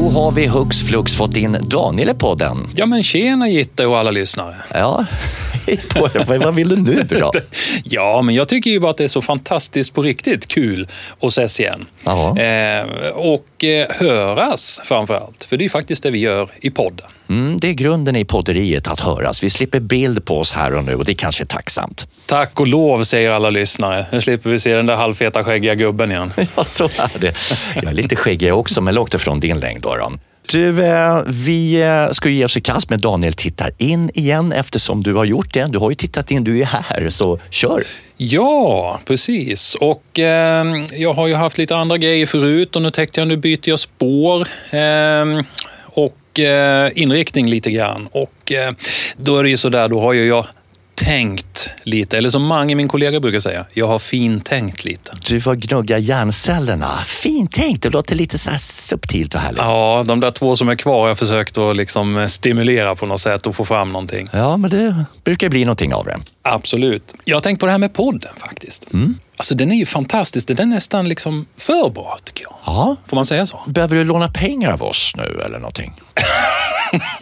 Då 0.00 0.08
har 0.08 0.30
vi 0.30 0.46
hux 0.46 0.82
flux 0.82 1.16
fått 1.16 1.36
in 1.36 1.56
Daniel 1.62 2.08
i 2.08 2.14
podden. 2.14 2.68
Ja, 2.74 2.86
men 2.86 3.02
tjena 3.02 3.48
Gitte 3.48 3.86
och 3.86 3.98
alla 3.98 4.10
lyssnare. 4.10 4.54
Ja, 4.72 5.06
vad 6.26 6.54
vill 6.54 6.68
du 6.68 6.76
nu 6.76 7.02
då? 7.20 7.32
ja, 7.84 8.22
men 8.22 8.34
jag 8.34 8.48
tycker 8.48 8.70
ju 8.70 8.80
bara 8.80 8.90
att 8.90 8.96
det 8.96 9.04
är 9.04 9.08
så 9.08 9.22
fantastiskt 9.22 9.94
på 9.94 10.02
riktigt 10.02 10.48
kul 10.48 10.88
att 11.20 11.28
ses 11.28 11.60
igen. 11.60 11.86
Eh, 12.06 13.10
och 13.14 13.64
eh, 13.64 13.86
höras 13.90 14.80
framför 14.84 15.14
allt, 15.14 15.44
för 15.44 15.56
det 15.56 15.64
är 15.64 15.68
faktiskt 15.68 16.02
det 16.02 16.10
vi 16.10 16.18
gör 16.18 16.48
i 16.60 16.70
podden. 16.70 17.06
Mm, 17.30 17.58
det 17.60 17.68
är 17.68 17.72
grunden 17.72 18.16
i 18.16 18.24
podderiet, 18.24 18.88
att 18.88 19.00
höras. 19.00 19.44
Vi 19.44 19.50
slipper 19.50 19.80
bild 19.80 20.24
på 20.24 20.38
oss 20.38 20.52
här 20.52 20.74
och 20.74 20.84
nu 20.84 20.94
och 20.94 21.04
det 21.04 21.14
kanske 21.14 21.42
är 21.42 21.46
tacksamt. 21.46 22.08
Tack 22.26 22.60
och 22.60 22.66
lov, 22.66 23.04
säger 23.04 23.30
alla 23.30 23.50
lyssnare. 23.50 24.06
Nu 24.12 24.20
slipper 24.20 24.50
vi 24.50 24.58
se 24.58 24.74
den 24.74 24.86
där 24.86 24.96
halvfeta 24.96 25.44
skäggiga 25.44 25.74
gubben 25.74 26.10
igen. 26.10 26.32
ja, 26.56 26.64
så 26.64 26.84
är 26.84 27.20
det. 27.20 27.34
Jag 27.74 27.84
är 27.84 27.92
lite 27.92 28.16
skäggig 28.16 28.54
också, 28.54 28.80
men 28.80 28.94
långt 28.94 29.14
ifrån 29.14 29.40
din 29.40 29.60
längd. 29.60 29.82
Då, 29.82 29.96
då. 29.96 30.12
Du, 30.52 30.86
eh, 30.86 31.22
vi 31.26 31.82
eh, 31.82 32.10
ska 32.10 32.28
ge 32.28 32.44
oss 32.44 32.56
i 32.56 32.60
kast 32.60 32.90
med 32.90 33.00
Daniel 33.00 33.32
tittar 33.32 33.70
in 33.78 34.10
igen 34.14 34.52
eftersom 34.52 35.02
du 35.02 35.14
har 35.14 35.24
gjort 35.24 35.54
det. 35.54 35.66
Du 35.72 35.78
har 35.78 35.90
ju 35.90 35.94
tittat 35.94 36.30
in, 36.30 36.44
du 36.44 36.60
är 36.60 36.64
här, 36.64 37.08
så 37.08 37.38
kör! 37.50 37.84
Ja, 38.16 39.00
precis. 39.04 39.74
Och 39.74 40.18
eh, 40.18 40.66
jag 40.92 41.14
har 41.14 41.26
ju 41.26 41.34
haft 41.34 41.58
lite 41.58 41.76
andra 41.76 41.98
grejer 41.98 42.26
förut 42.26 42.76
och 42.76 42.82
nu 42.82 42.90
tänkte 42.90 43.20
jag 43.20 43.28
nu 43.28 43.36
byter 43.36 43.68
jag 43.68 43.78
spår. 43.78 44.48
Eh, 44.70 45.24
inriktning 46.94 47.46
lite 47.46 47.70
grann. 47.70 48.08
Och 48.12 48.52
eh, 48.52 48.72
då 49.16 49.38
är 49.38 49.42
det 49.42 49.50
ju 49.50 49.56
sådär, 49.56 49.88
då 49.88 50.00
har 50.00 50.12
ju 50.12 50.26
jag 50.26 50.46
tänkt 51.04 51.72
lite, 51.84 52.18
eller 52.18 52.30
som 52.30 52.46
Mange, 52.46 52.74
min 52.74 52.88
kollega, 52.88 53.20
brukar 53.20 53.40
säga, 53.40 53.66
jag 53.74 53.86
har 53.86 53.98
fintänkt 53.98 54.84
lite. 54.84 55.12
Du 55.28 55.40
har 55.40 55.54
gnuggat 55.54 56.00
hjärncellerna. 56.00 56.90
Fintänkt, 57.06 57.82
det 57.82 57.90
låter 57.90 58.14
lite 58.14 58.38
så 58.38 58.50
subtilt 58.58 59.34
och 59.34 59.40
härligt. 59.40 59.60
Ja, 59.60 60.04
de 60.06 60.20
där 60.20 60.30
två 60.30 60.56
som 60.56 60.68
är 60.68 60.74
kvar 60.74 61.00
har 61.00 61.08
jag 61.08 61.18
försökt 61.18 61.58
att 61.58 61.76
liksom 61.76 62.26
stimulera 62.28 62.94
på 62.94 63.06
något 63.06 63.20
sätt 63.20 63.46
och 63.46 63.56
få 63.56 63.64
fram 63.64 63.88
någonting. 63.88 64.28
Ja, 64.32 64.56
men 64.56 64.70
det 64.70 65.04
brukar 65.24 65.48
bli 65.48 65.64
någonting 65.64 65.94
av 65.94 66.04
det. 66.04 66.16
Absolut. 66.42 67.14
Jag 67.24 67.36
har 67.36 67.40
tänkt 67.40 67.60
på 67.60 67.66
det 67.66 67.72
här 67.72 67.78
med 67.78 67.92
podden 67.92 68.32
faktiskt. 68.38 68.92
Mm. 68.92 69.18
Alltså 69.40 69.54
den 69.54 69.72
är 69.72 69.76
ju 69.76 69.86
fantastisk. 69.86 70.48
Den 70.48 70.58
är 70.58 70.74
nästan 70.74 71.08
liksom 71.08 71.46
för 71.56 71.90
bra 71.90 72.16
tycker 72.24 72.44
jag. 72.44 72.54
Ja. 72.64 72.96
Får 73.06 73.16
man 73.16 73.26
säga 73.26 73.46
så? 73.46 73.60
Behöver 73.66 73.96
du 73.96 74.04
låna 74.04 74.28
pengar 74.28 74.72
av 74.72 74.82
oss 74.82 75.12
nu 75.16 75.42
eller 75.44 75.58
någonting? 75.58 75.92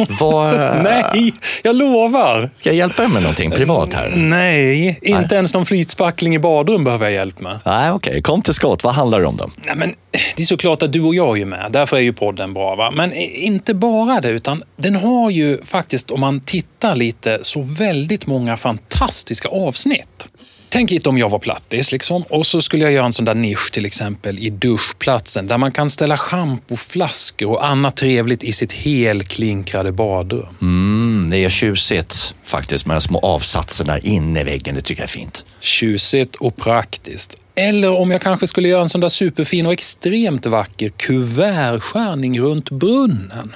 Var... 0.21 0.83
Nej, 0.83 1.35
jag 1.63 1.77
lovar. 1.77 2.51
Ska 2.57 2.69
jag 2.69 2.77
hjälpa 2.77 3.03
dig 3.03 3.11
med 3.11 3.23
någonting 3.23 3.51
privat 3.51 3.95
här? 3.95 4.13
Nej, 4.17 4.99
inte 5.03 5.21
Nej. 5.21 5.35
ens 5.35 5.55
någon 5.55 5.67
flytspackling 5.67 6.35
i 6.35 6.39
badrum 6.39 6.85
behöver 6.85 7.05
jag 7.07 7.15
hjälp 7.15 7.41
med. 7.41 7.59
Nej, 7.65 7.91
okej. 7.91 8.11
Okay. 8.11 8.23
Kom 8.23 8.43
till 8.43 8.55
skott. 8.55 8.85
Vad 8.85 8.95
handlar 8.95 9.21
det 9.21 9.27
om 9.27 9.37
då? 9.37 9.51
Nej, 9.67 9.77
men 9.77 9.95
det 10.37 10.43
är 10.43 10.47
såklart 10.47 10.83
att 10.83 10.93
du 10.93 11.01
och 11.01 11.15
jag 11.15 11.41
är 11.41 11.45
med. 11.45 11.67
Därför 11.71 11.97
är 11.97 12.01
ju 12.01 12.13
podden 12.13 12.55
bra. 12.55 12.75
Va? 12.75 12.91
Men 12.95 13.13
inte 13.35 13.75
bara 13.75 14.21
det, 14.21 14.31
utan 14.31 14.63
den 14.77 14.97
har 14.97 15.31
ju 15.31 15.65
faktiskt, 15.65 16.11
om 16.11 16.21
man 16.21 16.41
tittar 16.41 16.95
lite, 16.95 17.39
så 17.43 17.63
väldigt 17.63 18.27
många 18.27 18.57
fantastiska 18.57 19.49
avsnitt. 19.49 20.29
Tänk 20.71 20.91
lite 20.91 21.09
om 21.09 21.19
jag 21.19 21.31
var 21.31 21.39
plattis 21.39 21.93
liksom. 21.93 22.23
och 22.23 22.47
så 22.47 22.61
skulle 22.61 22.83
jag 22.83 22.93
göra 22.93 23.07
en 23.07 23.13
sån 23.13 23.25
där 23.25 23.35
nisch 23.35 23.73
till 23.73 23.87
exempel 23.87 24.39
i 24.39 24.51
duschplatsen 24.51 25.47
där 25.47 25.59
man 25.59 25.73
kan 25.73 25.91
ställa 25.91 26.17
schampoflaskor 26.17 27.51
och 27.51 27.67
annat 27.67 27.97
trevligt 27.97 28.45
i 28.45 28.53
sitt 28.53 28.73
helklinkrade 28.73 29.93
badrum. 29.93 30.47
Mm, 30.61 31.29
det 31.31 31.45
är 31.45 31.49
tjusigt 31.49 32.35
faktiskt 32.45 32.87
med 32.87 32.97
de 32.97 33.01
små 33.01 33.19
avsatserna 33.19 33.99
inne 33.99 34.41
i 34.41 34.45
väggen. 34.45 34.75
Det 34.75 34.81
tycker 34.81 35.03
jag 35.03 35.09
är 35.09 35.13
fint. 35.13 35.45
Tjusigt 35.61 36.37
och 36.37 36.57
praktiskt. 36.57 37.37
Eller 37.55 37.93
om 37.93 38.11
jag 38.11 38.21
kanske 38.21 38.47
skulle 38.47 38.69
göra 38.69 38.83
en 38.83 38.89
sån 38.89 39.01
där 39.01 39.09
superfin 39.09 39.67
och 39.67 39.73
extremt 39.73 40.47
vacker 40.47 40.89
kuvertskärning 40.89 42.41
runt 42.41 42.71
brunnen. 42.71 43.55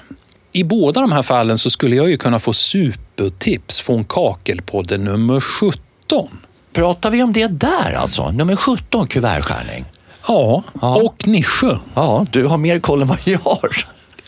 I 0.53 0.65
båda 0.65 1.01
de 1.01 1.13
här 1.13 1.23
fallen 1.23 1.59
så 1.59 1.71
skulle 1.71 1.97
jag 1.97 2.11
ju 2.11 2.17
kunna 2.17 2.39
få 2.39 2.53
supertips 2.53 3.81
från 3.81 4.05
Kakelpodden 4.05 5.05
nummer 5.05 5.41
17 5.41 6.29
Pratar 6.73 7.11
vi 7.11 7.23
om 7.23 7.33
det 7.33 7.47
där 7.47 7.93
alltså? 7.97 8.31
Nummer 8.31 8.57
17, 8.57 9.07
kuvertskärning? 9.07 9.85
Ja, 10.29 10.63
ja, 10.81 10.97
och 10.97 11.29
nischer. 11.29 11.79
Ja, 11.95 12.27
du 12.31 12.47
har 12.47 12.59
mer 12.59 12.81
koll 12.81 13.03
än 13.03 13.09
vad 13.09 13.19
jag 13.25 13.39
har. 13.45 13.77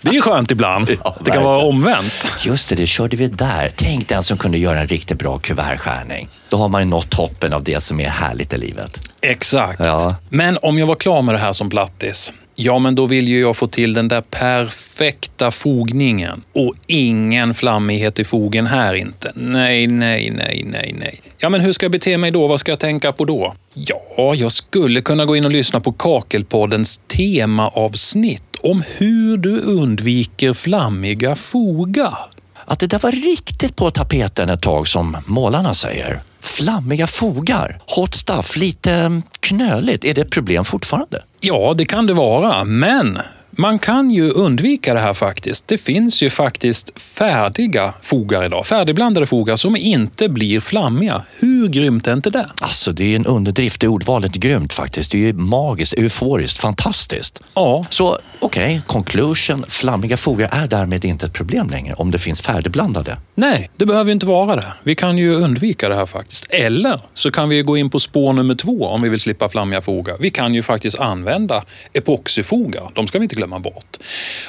Det 0.03 0.17
är 0.17 0.21
skönt 0.21 0.51
ibland. 0.51 0.91
Ja, 1.05 1.17
det 1.25 1.31
kan 1.31 1.43
vara 1.43 1.65
omvänt. 1.65 2.27
Just 2.45 2.69
det, 2.69 2.75
det 2.75 2.87
körde 2.87 3.17
vi 3.17 3.29
där. 3.29 3.73
Tänk 3.77 4.09
den 4.09 4.23
som 4.23 4.39
kunde 4.39 4.59
göra 4.59 4.81
en 4.81 4.89
riktigt 4.89 5.19
bra 5.19 5.39
kuvertskärning. 5.39 6.29
Då 6.49 6.57
har 6.57 6.69
man 6.69 6.91
nått 6.91 7.11
toppen 7.11 7.53
av 7.53 7.63
det 7.63 7.83
som 7.83 8.01
är 8.01 8.09
härligt 8.09 8.53
i 8.53 8.59
livet. 8.59 9.01
Exakt. 9.23 9.81
Ja. 9.81 10.17
Men 10.29 10.59
om 10.63 10.79
jag 10.79 10.87
var 10.87 10.95
klar 10.95 11.23
med 11.23 11.35
det 11.35 11.39
här 11.39 11.53
som 11.53 11.71
plattis, 11.71 12.33
Ja, 12.57 12.79
men 12.79 12.95
då 12.95 13.07
vill 13.07 13.29
ju 13.29 13.41
jag 13.41 13.57
få 13.57 13.67
till 13.67 13.95
den 13.95 14.09
där 14.09 14.21
perfekta 14.21 15.51
fogningen. 15.51 16.43
Och 16.53 16.75
ingen 16.87 17.55
flammighet 17.55 18.19
i 18.19 18.25
fogen 18.25 18.67
här 18.67 18.95
inte. 18.95 19.33
Nej, 19.35 19.87
nej, 19.87 20.31
nej, 20.31 20.63
nej, 20.67 20.95
nej. 20.99 21.21
Ja, 21.39 21.49
men 21.49 21.61
hur 21.61 21.73
ska 21.73 21.85
jag 21.85 21.93
bete 21.93 22.19
mig 22.19 22.31
då? 22.31 22.47
Vad 22.47 22.61
ska 22.61 22.73
jag 22.73 22.79
tänka 22.79 23.13
på 23.13 23.25
då? 23.25 23.55
Ja, 23.75 24.35
jag 24.35 24.53
skulle 24.53 25.01
kunna 25.01 25.25
gå 25.25 25.37
in 25.37 25.45
och 25.45 25.51
lyssna 25.51 25.81
på 25.81 25.93
Kakelpoddens 25.93 27.01
temaavsnitt 27.07 28.57
om 28.63 28.83
hur 28.97 29.37
du 29.37 29.61
undviker 29.61 30.53
flammiga 30.55 31.37
fogar. 31.37 32.34
Att 32.67 32.79
det 32.79 32.87
där 32.87 32.99
var 32.99 33.11
riktigt 33.11 33.77
på 33.77 33.91
tapeten 33.91 34.51
ett 34.51 34.63
tag 34.63 34.89
som 34.89 35.17
målarna 35.27 35.75
säger. 35.75 36.21
Flammiga 36.41 37.07
fogar, 37.07 37.79
hot 37.87 38.15
stuff, 38.15 38.57
lite 38.57 39.23
knöligt. 39.41 40.05
Är 40.05 40.15
det 40.15 40.21
ett 40.21 40.31
problem 40.31 40.65
fortfarande? 40.65 41.23
Ja, 41.41 41.75
det 41.77 41.85
kan 41.85 42.07
det 42.07 42.15
vara, 42.15 42.65
men 42.65 43.19
man 43.57 43.79
kan 43.79 44.11
ju 44.11 44.31
undvika 44.31 44.95
det 44.95 45.01
här 45.01 45.15
faktiskt. 45.15 45.69
Det 45.69 45.79
finns 45.79 46.23
ju 46.23 46.31
faktiskt 46.31 47.01
färdiga 47.01 47.95
fogar 48.03 48.45
idag. 48.45 48.67
Färdigblandade 48.67 49.27
fogar 49.27 49.57
som 49.57 49.77
inte 49.77 50.29
blir 50.29 50.61
flammiga. 50.61 51.23
Hur 51.39 51.69
grymt 51.69 52.07
är 52.07 52.13
inte 52.13 52.31
det? 52.31 52.47
Alltså, 52.61 52.93
det 52.93 53.13
är 53.13 53.17
en 53.17 53.27
underdrift. 53.27 53.81
Det 53.81 53.89
ordvalet 53.89 54.33
grymt 54.33 54.73
faktiskt. 54.73 55.11
Det 55.11 55.19
är 55.19 55.23
ju 55.23 55.33
magiskt, 55.33 55.95
euforiskt, 55.99 56.61
fantastiskt. 56.61 57.41
Ja. 57.55 57.87
Så 57.91 58.19
okej, 58.39 58.65
okay, 58.65 58.81
conclusion. 58.87 59.65
Flammiga 59.69 60.17
fogar 60.17 60.49
är 60.53 60.67
därmed 60.67 61.05
inte 61.05 61.27
ett 61.27 61.33
problem 61.33 61.71
längre 61.71 61.95
om 61.95 62.11
det 62.11 62.19
finns 62.19 62.41
färdigblandade. 62.41 63.17
Nej, 63.35 63.71
det 63.77 63.87
behöver 63.87 64.13
inte 64.13 64.27
vara 64.27 64.57
det. 64.57 64.73
Vi 64.83 64.95
kan 64.95 65.19
ju 65.19 65.35
undvika 65.35 65.89
det 65.89 65.95
här 65.95 66.07
faktiskt. 66.07 66.47
Eller 66.51 67.01
så 67.15 67.31
kan 67.31 67.49
vi 67.49 67.63
gå 67.63 67.77
in 67.77 67.91
på 67.91 67.99
spår 67.99 68.33
nummer 68.33 68.55
två 68.55 68.87
om 68.87 69.03
vi 69.03 69.09
vill 69.09 69.21
slippa 69.21 69.49
flammiga 69.49 69.83
fogar. 69.83 70.17
Vi 70.21 70.31
kan 70.31 70.55
ju 70.55 70.63
faktiskt 70.63 70.99
använda 70.99 71.63
epoxyfogar. 71.93 72.91
De 72.95 73.07
ska 73.07 73.19
vi 73.19 73.23
inte 73.23 73.35
glömma 73.35 73.44
bort. 73.47 73.97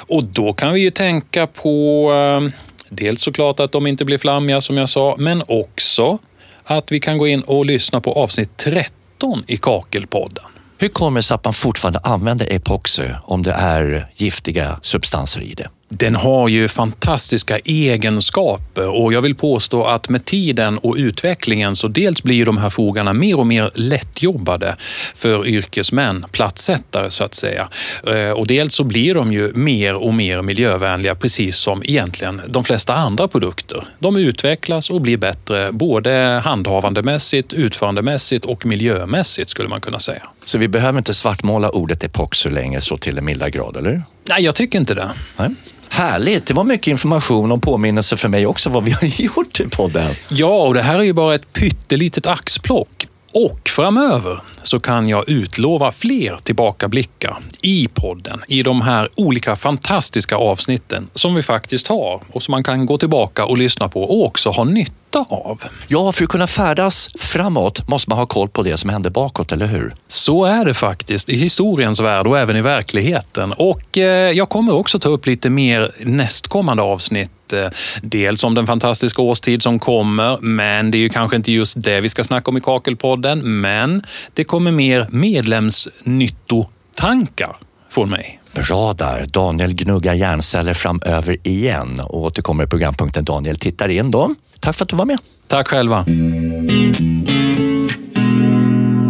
Och 0.06 0.24
då 0.24 0.52
kan 0.52 0.72
vi 0.72 0.80
ju 0.80 0.90
tänka 0.90 1.46
på 1.46 2.10
eh, 2.12 2.52
dels 2.88 3.22
såklart 3.22 3.60
att 3.60 3.72
de 3.72 3.86
inte 3.86 4.04
blir 4.04 4.18
flammiga 4.18 4.60
som 4.60 4.76
jag 4.76 4.88
sa, 4.88 5.14
men 5.18 5.42
också 5.48 6.18
att 6.64 6.92
vi 6.92 7.00
kan 7.00 7.18
gå 7.18 7.28
in 7.28 7.42
och 7.42 7.66
lyssna 7.66 8.00
på 8.00 8.12
avsnitt 8.12 8.56
13 8.56 9.44
i 9.46 9.56
Kakelpodden. 9.56 10.44
Hur 10.78 10.88
kommer 10.88 11.18
det 11.18 11.22
sig 11.22 11.34
att 11.34 11.44
man 11.44 11.54
fortfarande 11.54 11.98
använder 11.98 12.52
epoxy 12.52 13.08
om 13.22 13.42
det 13.42 13.52
är 13.52 14.08
giftiga 14.14 14.78
substanser 14.82 15.40
i 15.40 15.54
det? 15.54 15.68
Den 15.88 16.14
har 16.14 16.48
ju 16.48 16.68
fantastiska 16.68 17.58
egenskaper 17.58 18.88
och 18.88 19.12
jag 19.12 19.22
vill 19.22 19.34
påstå 19.34 19.84
att 19.84 20.08
med 20.08 20.24
tiden 20.24 20.78
och 20.78 20.94
utvecklingen 20.98 21.76
så 21.76 21.88
dels 21.88 22.22
blir 22.22 22.44
de 22.44 22.58
här 22.58 22.70
fogarna 22.70 23.12
mer 23.12 23.38
och 23.38 23.46
mer 23.46 23.70
lättjobbade 23.74 24.76
för 25.14 25.46
yrkesmän, 25.46 26.24
plattsättare 26.32 27.10
så 27.10 27.24
att 27.24 27.34
säga. 27.34 27.68
Eh, 28.06 28.30
och 28.30 28.46
dels 28.46 28.74
så 28.74 28.84
blir 28.84 29.14
de 29.14 29.32
ju 29.32 29.52
mer 29.54 29.94
och 29.94 30.14
mer 30.14 30.42
miljövänliga 30.42 31.14
precis 31.14 31.56
som 31.56 31.82
egentligen 31.84 32.42
de 32.48 32.64
flesta 32.64 32.94
andra 32.94 33.28
produkter. 33.28 33.84
De 33.98 34.16
utvecklas 34.16 34.90
och 34.90 35.00
blir 35.00 35.16
bättre 35.16 35.72
både 35.72 36.42
handhavandemässigt, 36.44 37.52
utförandemässigt 37.52 38.44
och 38.44 38.66
miljömässigt 38.66 39.50
skulle 39.50 39.68
man 39.68 39.80
kunna 39.80 39.98
säga. 39.98 40.22
Så 40.44 40.58
vi 40.58 40.68
behöver 40.68 40.98
inte 40.98 41.14
svartmåla 41.14 41.70
ordet 41.70 42.04
epoxy 42.04 42.50
längre 42.50 42.80
så 42.80 42.96
till 42.96 43.18
en 43.18 43.24
milda 43.24 43.48
grad, 43.48 43.76
eller? 43.76 44.02
Nej, 44.28 44.42
jag 44.42 44.54
tycker 44.54 44.78
inte 44.78 44.94
det. 44.94 45.10
Nej. 45.36 45.50
Härligt! 45.96 46.46
Det 46.46 46.54
var 46.54 46.64
mycket 46.64 46.86
information 46.86 47.52
och 47.52 47.62
påminnelse 47.62 48.16
för 48.16 48.28
mig 48.28 48.46
också 48.46 48.70
vad 48.70 48.84
vi 48.84 48.90
har 48.90 49.04
gjort 49.22 49.60
i 49.60 49.68
podden. 49.68 50.14
Ja, 50.28 50.62
och 50.62 50.74
det 50.74 50.82
här 50.82 50.98
är 50.98 51.02
ju 51.02 51.12
bara 51.12 51.34
ett 51.34 51.52
pyttelitet 51.52 52.26
axplock. 52.26 53.06
Och 53.34 53.68
framöver 53.68 54.40
så 54.66 54.80
kan 54.80 55.08
jag 55.08 55.28
utlova 55.28 55.92
fler 55.92 56.36
tillbakablickar 56.42 57.36
i 57.62 57.88
podden, 57.94 58.42
i 58.48 58.62
de 58.62 58.80
här 58.80 59.08
olika 59.16 59.56
fantastiska 59.56 60.36
avsnitten 60.36 61.08
som 61.14 61.34
vi 61.34 61.42
faktiskt 61.42 61.88
har 61.88 62.20
och 62.32 62.42
som 62.42 62.52
man 62.52 62.64
kan 62.64 62.86
gå 62.86 62.98
tillbaka 62.98 63.44
och 63.44 63.58
lyssna 63.58 63.88
på 63.88 64.02
och 64.02 64.24
också 64.24 64.50
ha 64.50 64.64
nytta 64.64 65.24
av. 65.28 65.62
Ja, 65.88 66.12
för 66.12 66.24
att 66.24 66.30
kunna 66.30 66.46
färdas 66.46 67.10
framåt 67.18 67.88
måste 67.88 68.10
man 68.10 68.18
ha 68.18 68.26
koll 68.26 68.48
på 68.48 68.62
det 68.62 68.76
som 68.76 68.90
händer 68.90 69.10
bakåt, 69.10 69.52
eller 69.52 69.66
hur? 69.66 69.94
Så 70.08 70.44
är 70.44 70.64
det 70.64 70.74
faktiskt 70.74 71.28
i 71.28 71.36
historiens 71.36 72.00
värld 72.00 72.26
och 72.26 72.38
även 72.38 72.56
i 72.56 72.62
verkligheten. 72.62 73.52
Och 73.52 73.98
eh, 73.98 74.30
jag 74.30 74.48
kommer 74.48 74.74
också 74.74 74.98
ta 74.98 75.08
upp 75.08 75.26
lite 75.26 75.50
mer 75.50 75.90
nästkommande 76.04 76.82
avsnitt 76.82 77.30
Eh, 77.52 77.70
dels 78.02 78.44
om 78.44 78.54
den 78.54 78.66
fantastiska 78.66 79.22
årstid 79.22 79.62
som 79.62 79.78
kommer, 79.78 80.38
men 80.40 80.90
det 80.90 80.98
är 80.98 81.00
ju 81.00 81.08
kanske 81.08 81.36
inte 81.36 81.52
just 81.52 81.82
det 81.82 82.00
vi 82.00 82.08
ska 82.08 82.24
snacka 82.24 82.50
om 82.50 82.56
i 82.56 82.60
Kakelpodden. 82.60 83.60
Men 83.60 84.06
det 84.34 84.44
kommer 84.44 84.55
mer 84.60 85.06
medlemsnyttotankar 85.10 87.56
från 87.90 88.10
mig. 88.10 88.40
Bra 88.54 88.92
där. 88.92 89.26
Daniel 89.26 89.74
gnuggar 89.74 90.14
hjärnceller 90.14 90.74
framöver 90.74 91.36
igen 91.42 92.00
och 92.00 92.20
återkommer 92.20 92.64
i 92.64 92.66
programpunkten 92.66 93.24
Daniel 93.24 93.56
tittar 93.56 93.88
in 93.88 94.10
då. 94.10 94.34
Tack 94.60 94.76
för 94.76 94.84
att 94.84 94.88
du 94.88 94.96
var 94.96 95.04
med. 95.04 95.18
Tack 95.46 95.68
själva. 95.68 96.04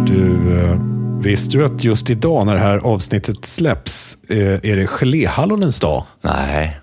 Du, 0.07 0.59
eh, 0.59 0.79
visste 1.23 1.57
du 1.57 1.65
att 1.65 1.83
just 1.83 2.09
idag 2.09 2.45
när 2.45 2.53
det 2.53 2.59
här 2.59 2.77
avsnittet 2.77 3.45
släpps 3.45 4.17
eh, 4.29 4.37
är 4.37 4.77
det 4.77 4.87
geléhallonens 4.87 5.79
dag? 5.79 6.03
Nej, 6.21 6.79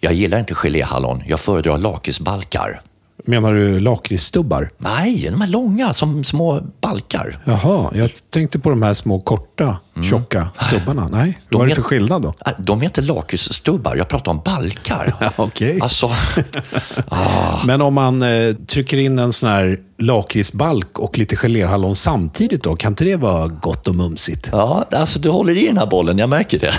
jag 0.00 0.12
gillar 0.12 0.38
inte 0.38 0.54
geléhallon. 0.54 1.22
Jag 1.26 1.40
föredrar 1.40 1.78
lakritsbalkar. 1.78 2.80
Menar 3.28 3.54
du 3.54 3.80
lakritsstubbar? 3.80 4.70
Nej, 4.78 5.28
de 5.30 5.42
är 5.42 5.46
långa 5.46 5.92
som 5.92 6.24
små 6.24 6.62
balkar. 6.80 7.38
Jaha, 7.44 7.90
jag 7.94 8.10
tänkte 8.30 8.58
på 8.58 8.70
de 8.70 8.82
här 8.82 8.94
små 8.94 9.18
korta, 9.18 9.76
mm. 9.96 10.08
tjocka 10.08 10.48
stubbarna. 10.56 11.08
Nej, 11.12 11.38
de 11.48 11.58
vad 11.58 11.66
är 11.66 11.68
det 11.68 11.74
för 11.74 11.82
skillnad 11.82 12.22
då? 12.22 12.34
Äh, 12.46 12.52
de 12.58 12.80
är 12.80 12.84
inte 12.84 13.00
lakritsstubbar, 13.00 13.96
jag 13.96 14.08
pratar 14.08 14.32
om 14.32 14.40
balkar. 14.44 15.14
Okej. 15.36 15.68
Okay. 15.68 15.80
Alltså, 15.80 16.06
ah. 17.08 17.64
Men 17.64 17.80
om 17.80 17.94
man 17.94 18.22
eh, 18.22 18.54
trycker 18.54 18.96
in 18.96 19.18
en 19.18 19.32
sån 19.32 19.50
här 19.50 19.78
lakritsbalk 19.98 20.98
och 20.98 21.18
lite 21.18 21.36
geléhallon 21.36 21.96
samtidigt 21.96 22.62
då, 22.62 22.76
kan 22.76 22.92
inte 22.92 23.04
det 23.04 23.16
vara 23.16 23.48
gott 23.48 23.88
och 23.88 23.94
mumsigt? 23.94 24.48
Ja, 24.52 24.88
alltså 24.92 25.18
du 25.18 25.28
håller 25.28 25.56
i 25.56 25.66
den 25.66 25.78
här 25.78 25.86
bollen, 25.86 26.18
jag 26.18 26.28
märker 26.28 26.58
det. 26.58 26.72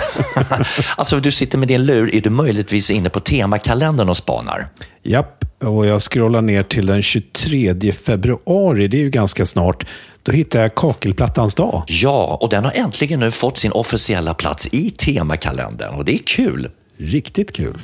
alltså 0.96 1.20
du 1.20 1.30
sitter 1.30 1.58
med 1.58 1.68
din 1.68 1.84
lur, 1.84 2.14
är 2.14 2.20
du 2.20 2.30
möjligtvis 2.30 2.90
inne 2.90 3.10
på 3.10 3.20
temakalendern 3.20 4.08
och 4.08 4.16
spanar? 4.16 4.66
Japp, 5.02 5.44
och 5.64 5.86
jag 5.86 6.02
scrollar 6.02 6.42
ner 6.42 6.62
till 6.62 6.86
den 6.86 7.02
23 7.02 7.92
februari, 7.92 8.88
det 8.88 8.96
är 8.96 9.02
ju 9.02 9.10
ganska 9.10 9.46
snart. 9.46 9.86
Då 10.22 10.32
hittar 10.32 10.60
jag 10.60 10.74
Kakelplattans 10.74 11.54
dag. 11.54 11.84
Ja, 11.86 12.38
och 12.40 12.48
den 12.48 12.64
har 12.64 12.72
äntligen 12.72 13.20
nu 13.20 13.30
fått 13.30 13.58
sin 13.58 13.72
officiella 13.72 14.34
plats 14.34 14.68
i 14.72 14.90
temakalendern 14.90 15.94
och 15.94 16.04
det 16.04 16.14
är 16.14 16.20
kul. 16.26 16.70
Riktigt 16.98 17.52
kul. 17.52 17.78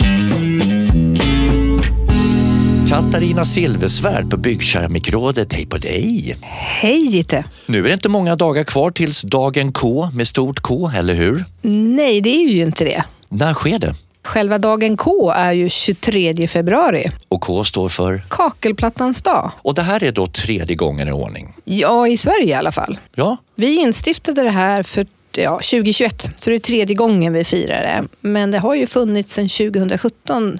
Katarina 2.94 3.44
Silversvärd 3.44 4.30
på 4.30 4.36
Byggkeramikrådet. 4.36 5.52
Hej 5.52 5.66
på 5.66 5.78
dig! 5.78 6.36
Hej 6.40 7.06
Gitte! 7.06 7.44
Nu 7.66 7.78
är 7.78 7.82
det 7.82 7.92
inte 7.92 8.08
många 8.08 8.36
dagar 8.36 8.64
kvar 8.64 8.90
tills 8.90 9.22
dagen 9.22 9.72
K 9.72 10.10
med 10.12 10.28
stort 10.28 10.60
K, 10.60 10.90
eller 10.96 11.14
hur? 11.14 11.44
Nej, 11.62 12.20
det 12.20 12.28
är 12.28 12.48
ju 12.48 12.62
inte 12.62 12.84
det. 12.84 13.04
När 13.28 13.54
sker 13.54 13.78
det? 13.78 13.94
Själva 14.24 14.58
dagen 14.58 14.96
K 14.96 15.30
är 15.30 15.52
ju 15.52 15.68
23 15.68 16.46
februari. 16.46 17.10
Och 17.28 17.40
K 17.40 17.64
står 17.64 17.88
för? 17.88 18.24
Kakelplattans 18.28 19.22
dag. 19.22 19.52
Och 19.62 19.74
det 19.74 19.82
här 19.82 20.04
är 20.04 20.12
då 20.12 20.26
tredje 20.26 20.76
gången 20.76 21.08
i 21.08 21.12
ordning? 21.12 21.54
Ja, 21.64 22.08
i 22.08 22.16
Sverige 22.16 22.48
i 22.48 22.54
alla 22.54 22.72
fall. 22.72 22.98
Ja. 23.14 23.36
Vi 23.56 23.80
instiftade 23.80 24.42
det 24.42 24.50
här 24.50 24.82
för 24.82 25.06
ja, 25.32 25.50
2021, 25.50 26.30
så 26.38 26.50
det 26.50 26.56
är 26.56 26.60
tredje 26.60 26.94
gången 26.94 27.32
vi 27.32 27.44
firar 27.44 27.82
det. 27.82 28.04
Men 28.20 28.50
det 28.50 28.58
har 28.58 28.74
ju 28.74 28.86
funnits 28.86 29.34
sedan 29.34 29.48
2017 29.48 30.58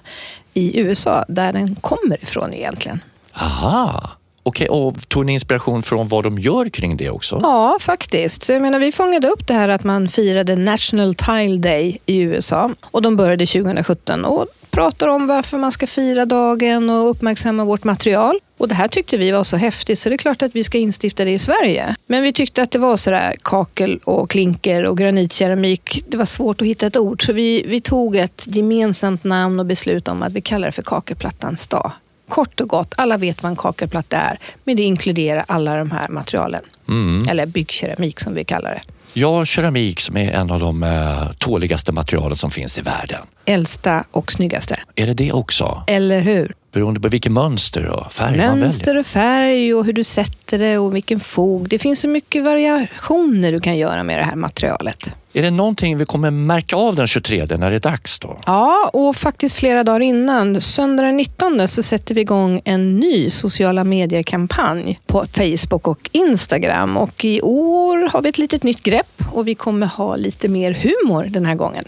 i 0.54 0.80
USA, 0.80 1.24
där 1.28 1.52
den 1.52 1.74
kommer 1.74 2.22
ifrån 2.22 2.54
egentligen. 2.54 3.00
Aha. 3.32 4.10
Okej, 4.46 4.68
och 4.68 5.08
tog 5.08 5.26
ni 5.26 5.32
inspiration 5.32 5.82
från 5.82 6.08
vad 6.08 6.24
de 6.24 6.38
gör 6.38 6.68
kring 6.68 6.96
det 6.96 7.10
också? 7.10 7.38
Ja, 7.42 7.76
faktiskt. 7.80 8.48
Jag 8.48 8.62
menar, 8.62 8.78
vi 8.78 8.92
fångade 8.92 9.28
upp 9.28 9.46
det 9.46 9.54
här 9.54 9.68
att 9.68 9.84
man 9.84 10.08
firade 10.08 10.56
National 10.56 11.14
Tile 11.14 11.58
Day 11.58 11.98
i 12.06 12.18
USA 12.18 12.70
och 12.82 13.02
de 13.02 13.16
började 13.16 13.46
2017 13.46 14.24
och 14.24 14.46
pratar 14.74 15.08
om 15.08 15.26
varför 15.26 15.58
man 15.58 15.72
ska 15.72 15.86
fira 15.86 16.24
dagen 16.24 16.90
och 16.90 17.10
uppmärksamma 17.10 17.64
vårt 17.64 17.84
material. 17.84 18.38
Och 18.58 18.68
det 18.68 18.74
här 18.74 18.88
tyckte 18.88 19.16
vi 19.16 19.30
var 19.30 19.44
så 19.44 19.56
häftigt 19.56 19.98
så 19.98 20.08
det 20.08 20.14
är 20.14 20.18
klart 20.18 20.42
att 20.42 20.54
vi 20.54 20.64
ska 20.64 20.78
instifta 20.78 21.24
det 21.24 21.30
i 21.30 21.38
Sverige. 21.38 21.96
Men 22.06 22.22
vi 22.22 22.32
tyckte 22.32 22.62
att 22.62 22.70
det 22.70 22.78
var 22.78 22.96
sådär 22.96 23.34
kakel 23.42 24.00
och 24.04 24.30
klinker 24.30 24.84
och 24.84 24.98
granitkeramik. 24.98 26.04
Det 26.08 26.16
var 26.16 26.24
svårt 26.24 26.60
att 26.60 26.66
hitta 26.66 26.86
ett 26.86 26.96
ord 26.96 27.26
så 27.26 27.32
vi, 27.32 27.64
vi 27.68 27.80
tog 27.80 28.16
ett 28.16 28.44
gemensamt 28.46 29.24
namn 29.24 29.60
och 29.60 29.66
beslut 29.66 30.08
om 30.08 30.22
att 30.22 30.32
vi 30.32 30.40
kallar 30.40 30.68
det 30.68 30.72
för 30.72 30.82
Kakelplattans 30.82 31.66
dag. 31.66 31.92
Kort 32.28 32.60
och 32.60 32.68
gott, 32.68 32.94
alla 32.96 33.16
vet 33.16 33.42
vad 33.42 33.50
en 33.50 33.56
kakelplatta 33.56 34.16
är, 34.16 34.38
men 34.64 34.76
det 34.76 34.82
inkluderar 34.82 35.44
alla 35.48 35.76
de 35.76 35.90
här 35.90 36.08
materialen. 36.08 36.62
Mm. 36.88 37.28
Eller 37.28 37.46
byggkeramik 37.46 38.20
som 38.20 38.34
vi 38.34 38.44
kallar 38.44 38.70
det. 38.70 38.93
Ja, 39.16 39.44
keramik 39.44 40.00
som 40.00 40.16
är 40.16 40.32
en 40.32 40.50
av 40.50 40.60
de 40.60 40.82
uh, 40.82 41.32
tåligaste 41.38 41.92
materialen 41.92 42.36
som 42.36 42.50
finns 42.50 42.78
i 42.78 42.82
världen. 42.82 43.20
Äldsta 43.44 44.04
och 44.10 44.32
snyggaste. 44.32 44.80
Är 44.94 45.06
det 45.06 45.14
det 45.14 45.32
också? 45.32 45.82
Eller 45.86 46.20
hur? 46.20 46.54
Beroende 46.72 47.00
på 47.00 47.08
vilket 47.08 47.32
mönster 47.32 47.86
och 47.86 48.12
färg 48.12 48.26
mönster 48.26 48.46
man 48.46 48.50
väljer. 48.50 48.64
Mönster 48.64 48.98
och 48.98 49.06
färg 49.06 49.74
och 49.74 49.84
hur 49.84 49.92
du 49.92 50.04
sätter 50.04 50.58
det 50.58 50.78
och 50.78 50.94
vilken 50.94 51.20
fog. 51.20 51.68
Det 51.68 51.78
finns 51.78 52.00
så 52.00 52.08
mycket 52.08 52.44
variationer 52.44 53.52
du 53.52 53.60
kan 53.60 53.78
göra 53.78 54.02
med 54.02 54.18
det 54.18 54.24
här 54.24 54.36
materialet. 54.36 55.14
Är 55.36 55.42
det 55.42 55.50
någonting 55.50 55.98
vi 55.98 56.04
kommer 56.04 56.30
märka 56.30 56.76
av 56.76 56.94
den 56.94 57.06
23 57.06 57.46
när 57.46 57.70
det 57.70 57.76
är 57.76 57.80
dags 57.80 58.18
då? 58.18 58.38
Ja, 58.46 58.90
och 58.92 59.16
faktiskt 59.16 59.56
flera 59.56 59.84
dagar 59.84 60.00
innan. 60.00 60.60
Söndag 60.60 61.02
den 61.02 61.16
19 61.16 61.68
så 61.68 61.82
sätter 61.82 62.14
vi 62.14 62.20
igång 62.20 62.60
en 62.64 63.00
ny 63.00 63.30
sociala 63.30 63.84
mediekampanj 63.84 65.00
på 65.06 65.26
Facebook 65.30 65.88
och 65.88 66.10
Instagram. 66.12 66.96
Och 66.96 67.24
i 67.24 67.40
år 67.42 68.08
har 68.12 68.22
vi 68.22 68.28
ett 68.28 68.38
litet 68.38 68.62
nytt 68.62 68.82
grepp 68.82 69.22
och 69.32 69.48
vi 69.48 69.54
kommer 69.54 69.86
ha 69.86 70.16
lite 70.16 70.48
mer 70.48 70.72
humor 70.72 71.24
den 71.28 71.46
här 71.46 71.54
gången. 71.54 71.84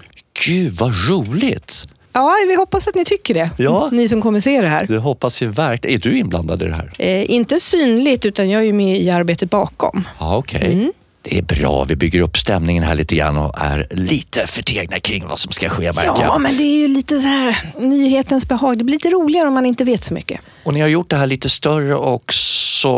Gud 0.47 0.73
vad 0.73 0.93
roligt! 1.09 1.87
Ja, 2.13 2.35
vi 2.49 2.55
hoppas 2.55 2.89
att 2.89 2.95
ni 2.95 3.05
tycker 3.05 3.35
det. 3.35 3.51
Ja. 3.59 3.89
Ni 3.93 4.09
som 4.09 4.23
kommer 4.23 4.41
se 4.41 4.61
det 4.61 4.69
här. 4.69 4.87
Det 4.87 4.99
hoppas 4.99 5.43
vi 5.43 5.47
verkligen. 5.47 5.97
Är 5.97 6.01
du 6.01 6.19
inblandad 6.19 6.63
i 6.63 6.65
det 6.65 6.75
här? 6.75 6.93
Eh, 6.99 7.31
inte 7.31 7.61
synligt, 7.61 8.27
utan 8.27 8.51
jag 8.51 8.65
är 8.65 8.73
med 8.73 9.01
i 9.01 9.11
arbetet 9.11 9.51
bakom. 9.51 10.09
Okej. 10.19 10.61
Okay. 10.61 10.73
Mm. 10.73 10.93
Det 11.31 11.39
är 11.39 11.43
bra, 11.43 11.85
vi 11.85 11.97
bygger 11.97 12.21
upp 12.21 12.37
stämningen 12.37 12.83
här 12.83 12.95
lite 12.95 13.17
grann 13.17 13.37
och 13.37 13.53
är 13.59 13.87
lite 13.91 14.47
förtegna 14.47 15.01
kring 15.01 15.27
vad 15.29 15.39
som 15.39 15.53
ska 15.53 15.69
ske 15.69 15.83
märker 15.83 16.23
Ja, 16.23 16.39
men 16.39 16.57
det 16.57 16.63
är 16.63 16.77
ju 16.77 16.89
lite 16.89 17.21
så 17.21 17.29
här 17.29 17.59
nyhetens 17.79 18.49
behag. 18.49 18.79
Det 18.79 18.85
blir 18.85 18.95
lite 18.95 19.11
roligare 19.11 19.49
om 19.49 19.55
man 19.55 19.67
inte 19.67 19.85
vet 19.85 20.05
så 20.05 20.15
mycket. 20.15 20.41
Och 20.65 20.75
ni 20.75 20.81
har 20.81 20.89
gjort 20.89 21.11
det 21.11 21.17
här 21.17 21.27
lite 21.27 21.49
större 21.49 21.95
också 21.95 22.46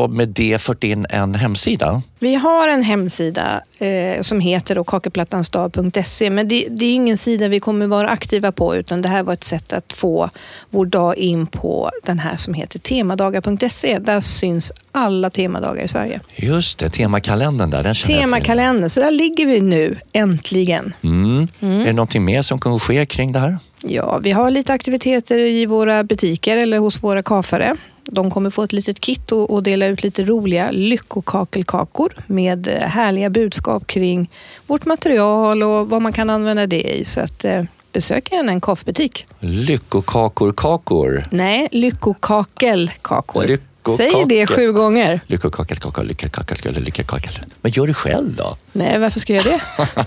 med 0.09 0.29
det 0.29 0.59
fört 0.59 0.85
in 0.85 1.07
en 1.11 1.35
hemsida. 1.35 2.03
Vi 2.18 2.35
har 2.35 2.68
en 2.68 2.83
hemsida 2.83 3.61
eh, 3.79 4.22
som 4.22 4.40
heter 4.40 4.74
då 4.74 4.85
kakelplattanstad.se 4.85 6.31
men 6.31 6.48
det, 6.48 6.66
det 6.70 6.85
är 6.85 6.94
ingen 6.94 7.16
sida 7.16 7.48
vi 7.48 7.61
kommer 7.61 7.87
vara 7.87 8.09
aktiva 8.09 8.53
på 8.53 8.77
utan 8.77 9.03
det 9.03 9.09
här 9.09 9.22
var 9.22 9.33
ett 9.33 9.44
sätt 9.44 9.72
att 9.72 9.92
få 9.92 10.31
vår 10.70 10.87
dag 10.87 11.16
in 11.16 11.46
på 11.46 11.90
den 12.03 12.18
här 12.18 12.37
som 12.37 12.55
heter 12.55 12.79
temadagar.se. 12.79 13.98
Där 13.98 14.20
syns 14.20 14.72
alla 14.92 15.31
temadagar 15.31 15.83
i 15.83 15.88
Sverige. 15.88 16.20
Just 16.37 16.79
det, 16.79 16.90
temakalendern 16.90 17.70
där. 17.70 17.83
Den 17.83 17.94
känner 17.94 18.14
jag 18.14 18.22
till. 18.22 18.31
Temakalender, 18.31 18.88
så 18.88 19.01
där 19.01 19.11
ligger 19.11 19.46
vi 19.46 19.61
nu 19.61 19.98
äntligen. 20.12 20.94
Mm. 21.03 21.48
Är 21.61 21.87
det 21.87 21.92
någonting 21.92 22.24
mer 22.24 22.42
som 22.42 22.59
kommer 22.59 22.79
ske 22.79 23.07
kring 23.07 23.33
det 23.33 23.38
här? 23.38 23.59
Ja, 23.85 24.18
vi 24.18 24.33
har 24.33 24.51
lite 24.51 24.72
aktiviteter 24.72 25.38
i 25.38 25.66
våra 25.66 26.05
butiker 26.05 26.57
eller 26.57 26.79
hos 26.79 27.03
våra 27.03 27.22
kafare. 27.22 27.77
De 28.12 28.30
kommer 28.30 28.50
få 28.50 28.62
ett 28.62 28.72
litet 28.72 29.00
kit 29.00 29.32
och, 29.32 29.50
och 29.50 29.62
dela 29.62 29.86
ut 29.86 30.02
lite 30.02 30.24
roliga 30.24 30.70
lyckokakelkakor 30.70 32.12
med 32.26 32.68
eh, 32.68 32.88
härliga 32.88 33.30
budskap 33.30 33.86
kring 33.86 34.30
vårt 34.66 34.86
material 34.86 35.62
och 35.62 35.90
vad 35.90 36.02
man 36.02 36.12
kan 36.12 36.30
använda 36.30 36.66
det 36.66 36.80
i. 36.80 37.04
Så 37.04 37.20
att, 37.20 37.44
eh, 37.44 37.62
besök 37.92 38.32
gärna 38.32 38.52
en 38.52 38.60
kaffebutik. 38.60 39.26
Lyckokakor, 39.40 40.52
kakor. 40.52 41.24
Nej, 41.30 41.68
lyckokakelkakor. 41.72 43.42
Lyckokakel. 43.46 43.68
Säg 43.96 44.24
det 44.26 44.46
sju 44.46 44.72
gånger. 44.72 45.20
Lyckokakel, 45.26 45.76
kakor, 45.76 46.04
lyckokakel, 46.04 46.82
lyckokakel. 46.82 47.44
Men 47.60 47.72
gör 47.72 47.86
det 47.86 47.94
själv 47.94 48.34
då. 48.34 48.56
Nej, 48.72 48.98
varför 48.98 49.20
ska 49.20 49.34
jag 49.34 49.46
göra 49.46 49.60
det? 49.76 50.06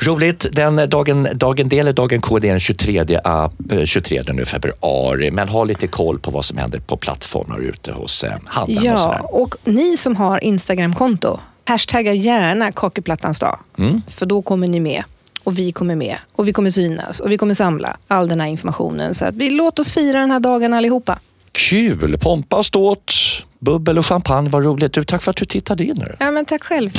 Roligt. 0.00 0.46
Den 0.52 0.76
dagen, 0.76 1.28
dagen 1.34 1.68
D 1.68 1.78
eller 1.78 1.92
dagen 1.92 2.20
K 2.20 2.38
det 2.38 2.48
är 2.48 2.50
den 2.50 2.60
23, 2.60 3.02
ap- 3.24 3.72
eh, 3.72 3.84
23 3.84 4.22
nu 4.32 4.44
februari. 4.44 5.30
Men 5.30 5.48
ha 5.48 5.64
lite 5.64 5.86
koll 5.86 6.18
på 6.18 6.30
vad 6.30 6.44
som 6.44 6.58
händer 6.58 6.80
på 6.80 6.96
plattformar 6.96 7.58
ute 7.58 7.92
hos 7.92 8.24
eh, 8.24 8.32
handeln 8.46 8.78
och 8.78 8.84
Ja, 8.84 8.96
sådär. 8.98 9.34
och 9.34 9.54
ni 9.64 9.96
som 9.96 10.16
har 10.16 10.44
Instagramkonto, 10.44 11.38
hashtagga 11.64 12.12
gärna 12.12 12.72
Kakelplattans 12.72 13.38
dag. 13.38 13.58
Mm. 13.78 14.02
För 14.08 14.26
då 14.26 14.42
kommer 14.42 14.68
ni 14.68 14.80
med. 14.80 15.02
Och 15.44 15.58
vi 15.58 15.72
kommer 15.72 15.96
med. 15.96 16.16
Och 16.32 16.48
vi 16.48 16.52
kommer 16.52 16.70
synas. 16.70 17.20
Och 17.20 17.30
vi 17.30 17.38
kommer 17.38 17.54
samla 17.54 17.96
all 18.08 18.28
den 18.28 18.40
här 18.40 18.48
informationen. 18.48 19.14
Så 19.14 19.24
att 19.24 19.34
vi 19.34 19.50
låt 19.50 19.78
oss 19.78 19.92
fira 19.92 20.20
den 20.20 20.30
här 20.30 20.40
dagen 20.40 20.74
allihopa. 20.74 21.18
Kul! 21.52 22.18
Pompa 22.18 22.56
och 22.56 22.66
ståt, 22.66 23.12
bubbel 23.58 23.98
och 23.98 24.06
champagne. 24.06 24.48
Vad 24.48 24.64
roligt. 24.64 24.92
Du, 24.92 25.04
tack 25.04 25.22
för 25.22 25.30
att 25.30 25.36
du 25.36 25.44
tittade 25.44 25.84
in 25.84 25.96
nu. 25.98 26.16
Ja, 26.20 26.30
men 26.30 26.44
tack 26.44 26.62
själv. 26.64 26.90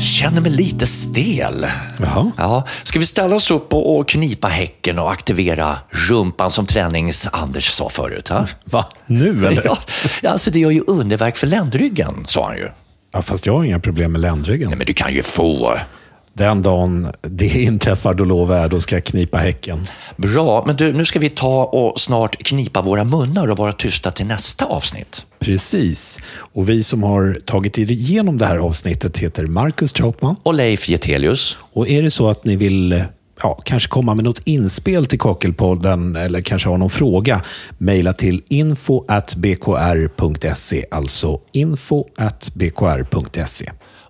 Känner 0.00 0.40
mig 0.40 0.50
lite 0.50 0.86
stel. 0.86 1.66
Jaha. 1.98 2.30
Ja, 2.36 2.66
ska 2.82 2.98
vi 2.98 3.06
ställa 3.06 3.36
oss 3.36 3.50
upp 3.50 3.72
och, 3.72 3.98
och 3.98 4.08
knipa 4.08 4.48
häcken 4.48 4.98
och 4.98 5.12
aktivera 5.12 5.76
rumpan 5.90 6.50
som 6.50 6.66
tränings-Anders 6.66 7.70
sa 7.70 7.88
förut? 7.88 8.28
Ha? 8.28 8.46
Va? 8.64 8.88
Nu 9.06 9.46
eller? 9.46 9.64
Ja, 10.22 10.30
alltså 10.30 10.50
det 10.50 10.58
gör 10.58 10.70
ju 10.70 10.82
underverk 10.86 11.36
för 11.36 11.46
ländryggen, 11.46 12.24
sa 12.26 12.46
han 12.46 12.56
ju. 12.56 12.68
Ja, 13.12 13.22
fast 13.22 13.46
jag 13.46 13.52
har 13.54 13.64
inga 13.64 13.80
problem 13.80 14.12
med 14.12 14.20
ländryggen. 14.20 14.68
Nej, 14.68 14.78
men 14.78 14.86
du 14.86 14.92
kan 14.92 15.14
ju 15.14 15.22
få. 15.22 15.78
Den 16.38 16.62
dagen 16.62 17.08
det 17.22 17.46
inträffar, 17.62 18.14
då 18.14 18.24
lovar 18.24 18.56
jag, 18.56 18.70
då 18.70 18.80
ska 18.80 18.96
jag 18.96 19.04
knipa 19.04 19.38
häcken. 19.38 19.88
Bra, 20.16 20.64
men 20.66 20.76
du, 20.76 20.92
nu 20.92 21.04
ska 21.04 21.18
vi 21.18 21.30
ta 21.30 21.64
och 21.64 22.00
snart 22.00 22.36
knipa 22.36 22.82
våra 22.82 23.04
munnar 23.04 23.48
och 23.48 23.58
vara 23.58 23.72
tysta 23.72 24.10
till 24.10 24.26
nästa 24.26 24.64
avsnitt. 24.64 25.26
Precis. 25.38 26.18
Och 26.30 26.68
vi 26.68 26.82
som 26.82 27.02
har 27.02 27.38
tagit 27.44 27.78
er 27.78 27.90
igenom 27.90 28.38
det 28.38 28.46
här 28.46 28.58
avsnittet 28.58 29.18
heter 29.18 29.46
Marcus 29.46 29.92
Trautman. 29.92 30.36
Och 30.42 30.54
Leif 30.54 30.88
Getelius. 30.88 31.58
Och 31.72 31.88
är 31.88 32.02
det 32.02 32.10
så 32.10 32.30
att 32.30 32.44
ni 32.44 32.56
vill 32.56 33.04
ja, 33.42 33.60
kanske 33.64 33.88
komma 33.88 34.14
med 34.14 34.24
något 34.24 34.42
inspel 34.44 35.06
till 35.06 35.18
Kakelpodden 35.18 36.16
eller 36.16 36.40
kanske 36.40 36.68
ha 36.68 36.76
någon 36.76 36.90
fråga, 36.90 37.42
mejla 37.78 38.12
till 38.12 38.42
info.bkr.se, 38.48 39.24
alltså 40.90 41.40
info.bkr.se. 41.52 42.70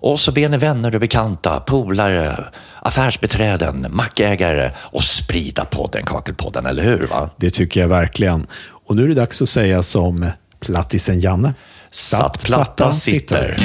Och 0.01 0.21
så 0.21 0.33
ber 0.33 0.49
ni 0.49 0.57
vänner 0.57 0.95
och 0.95 1.01
bekanta, 1.01 1.61
polare, 1.61 2.45
affärsbeträden, 2.83 3.87
mackägare 3.91 4.71
och 4.79 5.05
sprida 5.05 5.65
podden 5.65 6.03
Kakelpodden, 6.05 6.67
eller 6.67 6.83
hur? 6.83 7.07
va? 7.07 7.31
Det 7.37 7.51
tycker 7.51 7.81
jag 7.81 7.89
verkligen. 7.89 8.47
Och 8.87 8.97
nu 8.97 9.05
är 9.05 9.09
det 9.09 9.15
dags 9.15 9.43
att 9.43 9.49
säga 9.49 9.83
som 9.83 10.31
plattisen 10.61 11.21
Janne. 11.21 11.55
Satt 11.91 12.43
plattan 12.45 12.93
sitter. 12.93 13.59